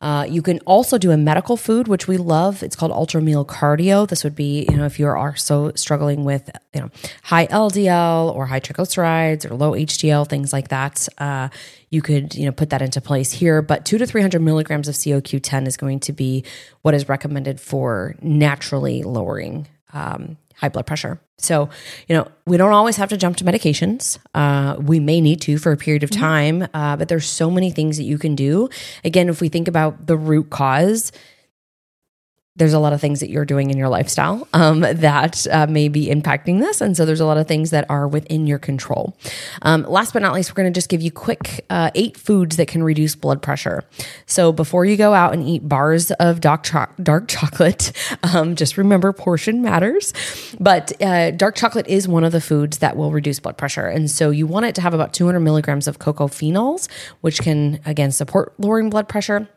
Uh, 0.00 0.24
you 0.28 0.40
can 0.40 0.58
also 0.60 0.96
do 0.96 1.10
a 1.10 1.16
medical 1.16 1.56
food, 1.56 1.86
which 1.86 2.08
we 2.08 2.16
love. 2.16 2.62
It's 2.62 2.74
called 2.74 2.90
Ultra 2.90 3.20
Meal 3.20 3.44
Cardio. 3.44 4.08
This 4.08 4.24
would 4.24 4.34
be, 4.34 4.66
you 4.70 4.76
know, 4.76 4.86
if 4.86 4.98
you 4.98 5.06
are 5.06 5.16
also 5.16 5.72
struggling 5.74 6.24
with, 6.24 6.50
you 6.72 6.80
know, 6.80 6.90
high 7.22 7.46
LDL 7.48 8.34
or 8.34 8.46
high 8.46 8.60
triglycerides 8.60 9.50
or 9.50 9.54
low 9.54 9.72
HDL, 9.72 10.26
things 10.26 10.52
like 10.52 10.68
that. 10.68 11.06
Uh, 11.18 11.50
you 11.90 12.00
could, 12.00 12.34
you 12.34 12.46
know, 12.46 12.52
put 12.52 12.70
that 12.70 12.80
into 12.80 13.00
place 13.00 13.30
here. 13.30 13.60
But 13.60 13.84
two 13.84 13.98
to 13.98 14.06
300 14.06 14.40
milligrams 14.40 14.88
of 14.88 14.94
COQ10 14.94 15.66
is 15.66 15.76
going 15.76 16.00
to 16.00 16.12
be 16.12 16.44
what 16.80 16.94
is 16.94 17.08
recommended 17.08 17.60
for 17.60 18.16
naturally 18.22 19.02
lowering 19.02 19.68
um, 19.92 20.38
high 20.60 20.68
blood 20.68 20.86
pressure. 20.86 21.20
So, 21.38 21.70
you 22.06 22.14
know, 22.14 22.28
we 22.46 22.56
don't 22.58 22.72
always 22.72 22.96
have 22.96 23.08
to 23.08 23.16
jump 23.16 23.36
to 23.38 23.44
medications. 23.44 24.18
Uh, 24.34 24.76
we 24.78 25.00
may 25.00 25.20
need 25.20 25.40
to 25.42 25.56
for 25.56 25.72
a 25.72 25.76
period 25.76 26.02
of 26.02 26.10
time, 26.10 26.68
uh, 26.74 26.96
but 26.96 27.08
there's 27.08 27.26
so 27.26 27.50
many 27.50 27.70
things 27.70 27.96
that 27.96 28.04
you 28.04 28.18
can 28.18 28.34
do. 28.34 28.68
Again, 29.04 29.28
if 29.28 29.40
we 29.40 29.48
think 29.48 29.66
about 29.66 30.06
the 30.06 30.16
root 30.16 30.50
cause, 30.50 31.12
there's 32.56 32.72
a 32.72 32.78
lot 32.78 32.92
of 32.92 33.00
things 33.00 33.20
that 33.20 33.30
you're 33.30 33.44
doing 33.44 33.70
in 33.70 33.78
your 33.78 33.88
lifestyle 33.88 34.46
um, 34.52 34.80
that 34.80 35.46
uh, 35.50 35.66
may 35.68 35.88
be 35.88 36.08
impacting 36.08 36.58
this. 36.58 36.80
And 36.80 36.96
so 36.96 37.06
there's 37.06 37.20
a 37.20 37.24
lot 37.24 37.38
of 37.38 37.46
things 37.46 37.70
that 37.70 37.88
are 37.88 38.08
within 38.08 38.46
your 38.46 38.58
control. 38.58 39.16
Um, 39.62 39.84
last 39.84 40.12
but 40.12 40.20
not 40.20 40.34
least, 40.34 40.50
we're 40.50 40.62
going 40.62 40.72
to 40.72 40.76
just 40.76 40.88
give 40.88 41.00
you 41.00 41.12
quick 41.12 41.64
uh, 41.70 41.90
eight 41.94 42.16
foods 42.16 42.56
that 42.56 42.66
can 42.66 42.82
reduce 42.82 43.14
blood 43.14 43.40
pressure. 43.40 43.84
So 44.26 44.52
before 44.52 44.84
you 44.84 44.96
go 44.96 45.14
out 45.14 45.32
and 45.32 45.46
eat 45.48 45.68
bars 45.68 46.10
of 46.12 46.40
dark, 46.40 46.64
cho- 46.64 46.88
dark 47.00 47.28
chocolate, 47.28 47.92
um, 48.34 48.56
just 48.56 48.76
remember 48.76 49.12
portion 49.12 49.62
matters. 49.62 50.12
But 50.58 51.00
uh, 51.00 51.30
dark 51.30 51.54
chocolate 51.54 51.86
is 51.86 52.08
one 52.08 52.24
of 52.24 52.32
the 52.32 52.40
foods 52.40 52.78
that 52.78 52.96
will 52.96 53.12
reduce 53.12 53.38
blood 53.38 53.58
pressure. 53.58 53.86
And 53.86 54.10
so 54.10 54.30
you 54.30 54.48
want 54.48 54.66
it 54.66 54.74
to 54.74 54.80
have 54.80 54.92
about 54.92 55.12
200 55.12 55.38
milligrams 55.38 55.86
of 55.86 56.00
cocoa 56.00 56.26
phenols, 56.26 56.90
which 57.20 57.40
can, 57.40 57.80
again, 57.86 58.10
support 58.10 58.54
lowering 58.58 58.90
blood 58.90 59.08
pressure. 59.08 59.48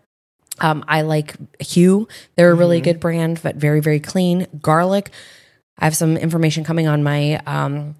Um, 0.60 0.86
I 0.88 1.02
like 1.02 1.36
Hu. 1.74 2.08
They're 2.36 2.52
a 2.52 2.56
really 2.56 2.80
good 2.80 3.00
brand, 3.00 3.39
but 3.42 3.56
very, 3.56 3.80
very 3.80 4.00
clean. 4.00 4.48
Garlic. 4.62 5.10
I 5.80 5.86
have 5.86 5.96
some 5.96 6.16
information 6.16 6.63
coming 6.63 6.88
on 6.88 7.04
my 7.04 7.42
um, 7.48 7.96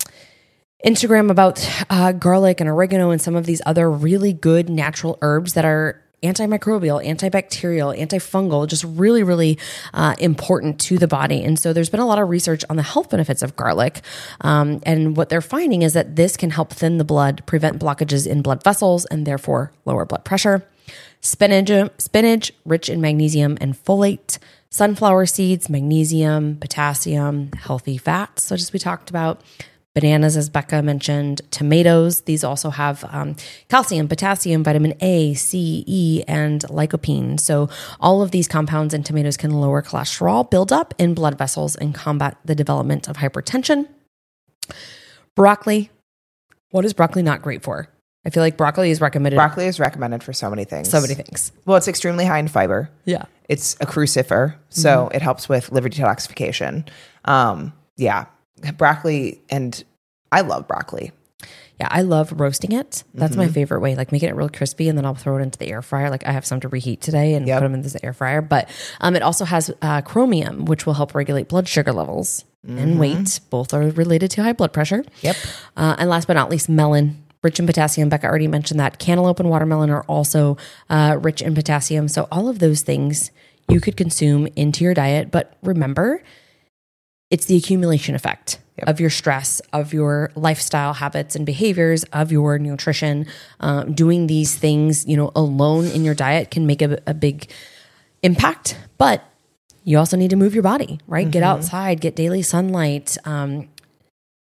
Instagram 0.86 1.32
about 1.32 1.68
uh, 1.90 2.12
garlic 2.12 2.60
and 2.60 2.70
oregano 2.70 3.10
and 3.10 3.22
some 3.22 3.36
of 3.36 3.46
these 3.46 3.62
other 3.66 3.90
really 3.90 4.34
good 4.34 4.70
natural 4.70 5.18
herbs 5.22 5.54
that 5.54 5.66
are 5.66 6.00
antimicrobial, 6.24 7.06
antibacterial, 7.06 7.98
antifungal, 7.98 8.66
just 8.68 8.84
really, 8.86 9.24
really 9.24 9.60
uh, 9.94 10.16
important 10.20 10.80
to 10.80 10.98
the 10.98 11.08
body. 11.08 11.44
And 11.44 11.60
so 11.60 11.74
there's 11.74 11.90
been 11.90 12.00
a 12.00 12.06
lot 12.06 12.20
of 12.20 12.30
research 12.30 12.64
on 12.70 12.78
the 12.78 12.84
health 12.84 13.10
benefits 13.10 13.42
of 13.42 13.56
garlic. 13.56 14.02
Um, 14.42 14.82
and 14.84 15.18
what 15.18 15.30
they're 15.30 15.42
finding 15.42 15.82
is 15.82 15.94
that 15.94 16.16
this 16.16 16.38
can 16.38 16.50
help 16.50 16.72
thin 16.72 16.98
the 16.98 17.04
blood, 17.04 17.44
prevent 17.46 17.80
blockages 17.80 18.26
in 18.26 18.42
blood 18.42 18.64
vessels, 18.64 19.06
and 19.06 19.28
therefore 19.28 19.74
lower 19.86 20.06
blood 20.06 20.24
pressure. 20.24 20.66
Spinach, 21.24 21.90
spinach 22.00 22.52
rich 22.66 22.90
in 22.90 23.00
magnesium 23.00 23.58
and 23.62 23.82
folate. 23.82 24.38
Sunflower 24.70 25.26
seeds, 25.26 25.70
magnesium, 25.70 26.58
potassium, 26.58 27.52
healthy 27.54 27.98
fats, 27.98 28.44
such 28.44 28.60
as 28.60 28.74
we 28.74 28.80
talked 28.80 29.10
about 29.10 29.42
bananas, 29.94 30.36
as 30.36 30.50
Becca 30.50 30.82
mentioned, 30.82 31.42
tomatoes. 31.50 32.22
These 32.22 32.44
also 32.44 32.72
have 32.72 33.06
um, 33.10 33.38
calcium, 33.70 34.10
potassium, 34.10 34.66
vitamin 34.66 34.96
A, 35.00 35.34
C, 35.36 35.86
E, 35.88 36.24
and 36.28 36.62
lycopene. 36.64 37.40
So, 37.40 37.70
all 38.02 38.22
of 38.22 38.32
these 38.32 38.50
compounds 38.50 38.94
in 38.94 39.04
tomatoes 39.04 39.38
can 39.38 39.52
lower 39.52 39.82
cholesterol 39.82 40.50
buildup 40.50 40.94
in 40.98 41.14
blood 41.14 41.38
vessels 41.38 41.78
and 41.78 41.96
combat 41.96 42.36
the 42.44 42.56
development 42.56 43.08
of 43.08 43.18
hypertension. 43.18 43.88
Broccoli. 45.36 45.90
What 46.72 46.84
is 46.84 46.94
broccoli 46.94 47.22
not 47.22 47.42
great 47.42 47.62
for? 47.62 47.88
I 48.26 48.30
feel 48.30 48.42
like 48.42 48.56
broccoli 48.58 48.90
is 48.92 49.02
recommended 49.02 49.36
Broccoli 49.38 49.66
is 49.66 49.80
recommended 49.80 50.24
for 50.24 50.32
so 50.34 50.50
many 50.50 50.64
things. 50.64 50.90
so 50.90 51.02
many 51.02 51.14
things. 51.14 51.52
Well, 51.66 51.76
it's 51.78 51.88
extremely 51.90 52.26
high 52.26 52.40
in 52.40 52.48
fiber. 52.48 52.90
Yeah. 53.06 53.26
It's 53.50 53.76
a 53.82 53.86
crucifer, 53.86 54.56
so 54.70 55.06
Mm-hmm. 55.08 55.16
it 55.16 55.22
helps 55.22 55.50
with 55.50 55.72
liver 55.72 55.90
detoxification. 55.90 56.88
Um, 57.26 57.74
yeah, 57.98 58.26
broccoli, 58.78 59.42
and 59.50 59.84
I 60.32 60.42
love 60.42 60.68
broccoli. 60.68 61.12
Yeah, 61.80 61.88
I 61.92 62.02
love 62.04 62.40
roasting 62.40 62.72
it. 62.72 63.04
That's 63.14 63.32
Mm-hmm. 63.32 63.40
my 63.42 63.48
favorite 63.50 63.80
way. 63.82 63.96
Like 63.96 64.12
making 64.12 64.30
it 64.30 64.36
real 64.36 64.48
crispy, 64.48 64.88
and 64.88 64.98
then 64.98 65.06
I'll 65.06 65.16
throw 65.16 65.38
it 65.38 65.42
into 65.42 65.58
the 65.60 65.68
air 65.70 65.82
fryer. 65.82 66.10
Like 66.10 66.26
I 66.26 66.32
have 66.32 66.46
some 66.46 66.60
to 66.62 66.70
reheat 66.70 67.02
today 67.02 67.34
and 67.34 67.46
Yep. 67.48 67.60
put 67.60 67.66
them 67.66 67.74
in 67.74 67.82
the 67.82 68.00
air 68.06 68.14
fryer. 68.14 68.42
But 68.42 68.70
um, 69.02 69.16
it 69.16 69.22
also 69.24 69.44
has 69.44 69.70
uh, 69.82 70.02
chromium, 70.02 70.66
which 70.66 70.86
will 70.86 70.94
help 70.94 71.14
regulate 71.16 71.50
blood 71.50 71.68
sugar 71.68 71.92
levels 71.92 72.46
and 72.66 72.98
weight. 72.98 73.42
Both 73.50 73.74
are 73.74 73.82
related 73.90 74.32
to 74.32 74.44
high 74.44 74.54
blood 74.54 74.72
pressure. 74.72 75.00
Mm-hmm. 75.00 75.26
Yep. 75.26 75.36
Uh, 75.76 75.96
and 76.00 76.10
last 76.10 76.28
but 76.28 76.34
not 76.36 76.50
least, 76.50 76.70
melon. 76.70 77.23
Rich 77.44 77.60
in 77.60 77.68
potassium. 77.68 78.10
Becca 78.10 78.26
already 78.26 78.48
mentioned 78.48 78.80
that. 78.80 79.00
Cantaloupe 79.00 79.40
and 79.40 79.50
watermelon 79.50 79.90
are 79.90 80.04
also 80.04 80.58
uh, 80.90 81.18
rich 81.22 81.42
in 81.42 81.54
potassium. 81.54 82.08
So, 82.08 82.28
all 82.32 82.48
of 82.48 82.60
those 82.60 82.82
things 82.82 83.32
you 83.70 83.80
could 83.80 83.98
consume 83.98 84.48
into 84.56 84.84
your 84.84 84.94
diet. 84.94 85.30
But 85.32 85.56
remember, 85.62 86.24
it's 87.30 87.46
the 87.46 87.56
accumulation 87.56 88.16
effect 88.16 88.60
of 88.84 89.00
your 89.00 89.10
stress, 89.10 89.60
of 89.72 89.94
your 89.94 90.32
lifestyle 90.36 90.94
habits 90.94 91.36
and 91.36 91.46
behaviors, 91.46 92.04
of 92.06 92.32
your 92.32 92.58
nutrition. 92.58 93.28
Um, 93.60 93.94
doing 93.94 94.28
these 94.28 94.56
things, 94.56 95.06
you 95.06 95.16
know, 95.16 95.32
alone 95.36 95.86
in 95.88 96.04
your 96.04 96.16
diet 96.16 96.52
can 96.52 96.66
make 96.66 96.82
a, 96.82 97.00
a 97.06 97.14
big 97.14 97.50
impact, 98.24 98.78
but 98.98 99.24
you 99.84 99.98
also 99.98 100.16
need 100.18 100.30
to 100.30 100.36
move 100.36 100.54
your 100.54 100.64
body, 100.64 101.00
right? 101.08 101.30
Get 101.30 101.44
outside, 101.44 102.00
get 102.02 102.16
daily 102.16 102.42
sunlight. 102.42 103.18
Um, 103.26 103.68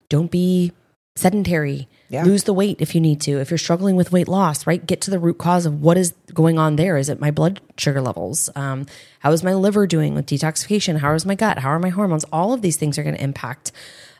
don't 0.09 0.29
be 0.29 0.71
sedentary. 1.15 1.87
Yeah. 2.13 2.25
Lose 2.25 2.43
the 2.43 2.53
weight 2.53 2.79
if 2.79 2.93
you 2.93 3.01
need 3.01 3.21
to. 3.21 3.39
If 3.39 3.49
you're 3.49 3.57
struggling 3.57 3.95
with 3.95 4.11
weight 4.11 4.27
loss, 4.27 4.67
right? 4.67 4.85
Get 4.85 5.01
to 5.01 5.11
the 5.11 5.17
root 5.17 5.39
cause 5.39 5.65
of 5.65 5.81
what 5.81 5.97
is 5.97 6.13
going 6.31 6.59
on 6.59 6.75
there. 6.75 6.95
Is 6.95 7.09
it 7.09 7.19
my 7.19 7.31
blood 7.31 7.59
sugar 7.75 8.01
levels? 8.01 8.51
Um, 8.55 8.85
how 9.21 9.31
is 9.31 9.43
my 9.43 9.55
liver 9.55 9.87
doing 9.87 10.13
with 10.13 10.27
detoxification? 10.27 10.99
How 10.99 11.15
is 11.15 11.25
my 11.25 11.33
gut? 11.33 11.57
How 11.57 11.69
are 11.69 11.79
my 11.79 11.89
hormones? 11.89 12.23
All 12.25 12.53
of 12.53 12.61
these 12.61 12.77
things 12.77 12.99
are 12.99 13.03
going 13.03 13.15
to 13.15 13.23
impact 13.23 13.71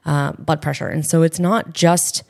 uh, 0.08 0.32
blood 0.34 0.60
pressure. 0.60 0.88
And 0.88 1.06
so 1.06 1.22
it's 1.22 1.38
not 1.40 1.74
just 1.74 2.24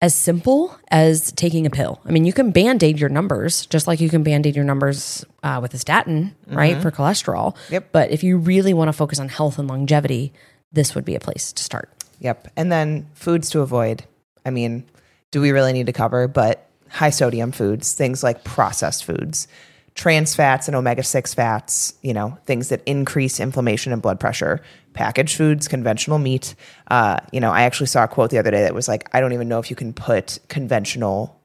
as 0.00 0.14
simple 0.14 0.74
as 0.90 1.30
taking 1.32 1.66
a 1.66 1.70
pill. 1.70 2.00
I 2.06 2.10
mean, 2.10 2.24
you 2.24 2.32
can 2.32 2.50
band 2.50 2.82
aid 2.82 2.98
your 2.98 3.10
numbers 3.10 3.66
just 3.66 3.86
like 3.86 4.00
you 4.00 4.08
can 4.08 4.22
band 4.22 4.46
aid 4.46 4.56
your 4.56 4.64
numbers 4.64 5.26
uh, 5.42 5.58
with 5.60 5.74
a 5.74 5.78
statin, 5.78 6.34
right, 6.46 6.80
for 6.80 6.90
cholesterol. 6.90 7.54
Yep. 7.68 7.92
But 7.92 8.10
if 8.12 8.24
you 8.24 8.38
really 8.38 8.72
want 8.72 8.88
to 8.88 8.94
focus 8.94 9.20
on 9.20 9.28
health 9.28 9.58
and 9.58 9.68
longevity, 9.68 10.32
this 10.72 10.94
would 10.94 11.04
be 11.04 11.16
a 11.16 11.20
place 11.20 11.52
to 11.52 11.62
start. 11.62 11.90
Yep. 12.20 12.48
And 12.56 12.72
then 12.72 13.08
foods 13.12 13.50
to 13.50 13.60
avoid. 13.60 14.04
I 14.44 14.50
mean, 14.50 14.88
do 15.30 15.40
we 15.40 15.52
really 15.52 15.72
need 15.72 15.86
to 15.86 15.92
cover? 15.92 16.28
But 16.28 16.68
high 16.88 17.10
sodium 17.10 17.52
foods, 17.52 17.94
things 17.94 18.22
like 18.22 18.44
processed 18.44 19.04
foods, 19.04 19.46
trans 19.94 20.34
fats 20.34 20.66
and 20.66 20.76
omega 20.76 21.02
6 21.02 21.34
fats, 21.34 21.94
you 22.02 22.14
know, 22.14 22.36
things 22.46 22.68
that 22.68 22.82
increase 22.86 23.40
inflammation 23.40 23.92
and 23.92 24.02
blood 24.02 24.18
pressure, 24.18 24.60
packaged 24.92 25.36
foods, 25.36 25.68
conventional 25.68 26.18
meat. 26.18 26.54
Uh, 26.90 27.18
you 27.32 27.40
know, 27.40 27.50
I 27.50 27.62
actually 27.62 27.86
saw 27.86 28.04
a 28.04 28.08
quote 28.08 28.30
the 28.30 28.38
other 28.38 28.50
day 28.50 28.62
that 28.62 28.74
was 28.74 28.88
like, 28.88 29.08
I 29.14 29.20
don't 29.20 29.32
even 29.32 29.48
know 29.48 29.58
if 29.58 29.70
you 29.70 29.76
can 29.76 29.92
put 29.92 30.38
conventional 30.48 31.40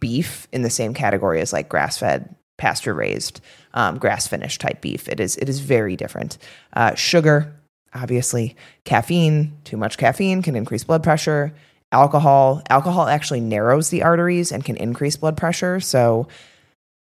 beef 0.00 0.48
in 0.52 0.62
the 0.62 0.70
same 0.70 0.94
category 0.94 1.40
as 1.40 1.52
like 1.52 1.68
grass 1.68 1.98
fed, 1.98 2.34
pasture 2.56 2.94
raised, 2.94 3.40
um, 3.74 3.98
grass 3.98 4.26
finished 4.26 4.60
type 4.60 4.80
beef. 4.80 5.08
It 5.08 5.20
is, 5.20 5.36
it 5.36 5.48
is 5.48 5.60
very 5.60 5.96
different. 5.96 6.38
Uh, 6.72 6.94
sugar, 6.94 7.54
obviously 7.94 8.56
caffeine 8.84 9.56
too 9.62 9.76
much 9.76 9.98
caffeine 9.98 10.42
can 10.42 10.56
increase 10.56 10.82
blood 10.82 11.02
pressure 11.02 11.54
alcohol 11.94 12.62
alcohol 12.68 13.06
actually 13.06 13.40
narrows 13.40 13.90
the 13.90 14.02
arteries 14.02 14.52
and 14.52 14.64
can 14.64 14.76
increase 14.76 15.16
blood 15.16 15.36
pressure. 15.36 15.80
So 15.80 16.28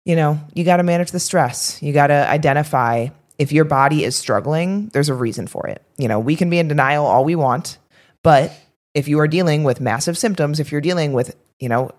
you 0.05 0.15
know 0.15 0.39
you 0.53 0.63
got 0.63 0.77
to 0.77 0.83
manage 0.83 1.11
the 1.11 1.19
stress. 1.19 1.81
You 1.81 1.93
got 1.93 2.07
to 2.07 2.29
identify 2.29 3.07
if 3.37 3.51
your 3.51 3.65
body 3.65 4.03
is 4.03 4.15
struggling 4.15 4.87
there's 4.93 5.09
a 5.09 5.13
reason 5.13 5.47
for 5.47 5.67
it. 5.67 5.81
You 5.97 6.07
know 6.07 6.19
we 6.19 6.35
can 6.35 6.49
be 6.49 6.59
in 6.59 6.67
denial 6.67 7.05
all 7.05 7.25
we 7.25 7.35
want 7.35 7.77
but 8.23 8.53
if 8.93 9.07
you 9.07 9.19
are 9.19 9.27
dealing 9.27 9.63
with 9.63 9.81
massive 9.81 10.17
symptoms 10.17 10.59
if 10.59 10.71
you're 10.71 10.81
dealing 10.81 11.13
with 11.13 11.35
you 11.59 11.67
know 11.67 11.91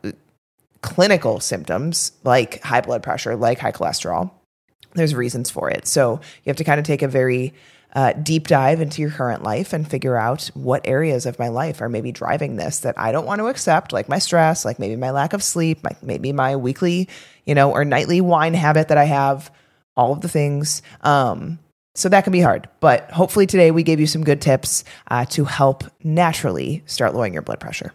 clinical 0.81 1.41
symptoms 1.41 2.13
like 2.23 2.63
high 2.63 2.81
blood 2.81 3.03
pressure 3.03 3.35
like 3.37 3.59
high 3.59 3.73
cholesterol 3.73 4.31
there's 4.97 5.15
reasons 5.15 5.51
for 5.51 5.71
it. 5.71 5.87
So 5.87 6.21
you 6.45 6.51
have 6.51 6.57
to 6.57 6.65
kind 6.65 6.81
of 6.81 6.87
take 6.87 7.03
a 7.03 7.09
very 7.09 7.55
uh, 7.97 8.13
deep 8.13 8.47
dive 8.47 8.83
into 8.83 9.01
your 9.01 9.11
current 9.11 9.43
life 9.43 9.73
and 9.73 9.91
figure 9.91 10.19
out 10.19 10.51
what 10.53 10.87
areas 10.87 11.25
of 11.25 11.39
my 11.39 11.49
life 11.49 11.81
are 11.81 11.89
maybe 11.89 12.13
driving 12.13 12.57
this 12.57 12.81
that 12.81 12.97
I 12.99 13.11
don't 13.11 13.25
want 13.25 13.39
to 13.39 13.47
accept, 13.47 13.91
like 13.91 14.07
my 14.07 14.19
stress, 14.19 14.67
like 14.67 14.79
maybe 14.79 14.97
my 14.97 15.11
lack 15.11 15.33
of 15.33 15.43
sleep, 15.43 15.83
like 15.83 16.03
maybe 16.03 16.31
my 16.31 16.57
weekly, 16.57 17.09
you 17.47 17.55
know, 17.55 17.73
or 17.73 17.87
nightly 17.87 18.21
wine 18.21 18.53
habit 18.53 18.89
that 18.89 18.99
I 18.99 19.05
have, 19.05 19.51
all 19.97 20.13
of 20.13 20.21
the 20.21 20.29
things. 20.29 20.83
Um, 21.01 21.59
so 21.95 22.11
that 22.11 22.25
can 22.25 22.35
be 22.35 22.41
hard, 22.41 22.69
but 22.81 23.11
hopefully 23.11 23.47
today 23.47 23.71
we 23.71 23.83
gave 23.83 23.99
you 23.99 24.07
some 24.07 24.25
good 24.25 24.43
tips 24.43 24.85
uh, 25.11 25.25
to 25.27 25.47
help 25.47 25.83
naturally 26.05 26.83
start 26.85 27.15
lowering 27.15 27.33
your 27.33 27.41
blood 27.41 27.61
pressure. 27.61 27.95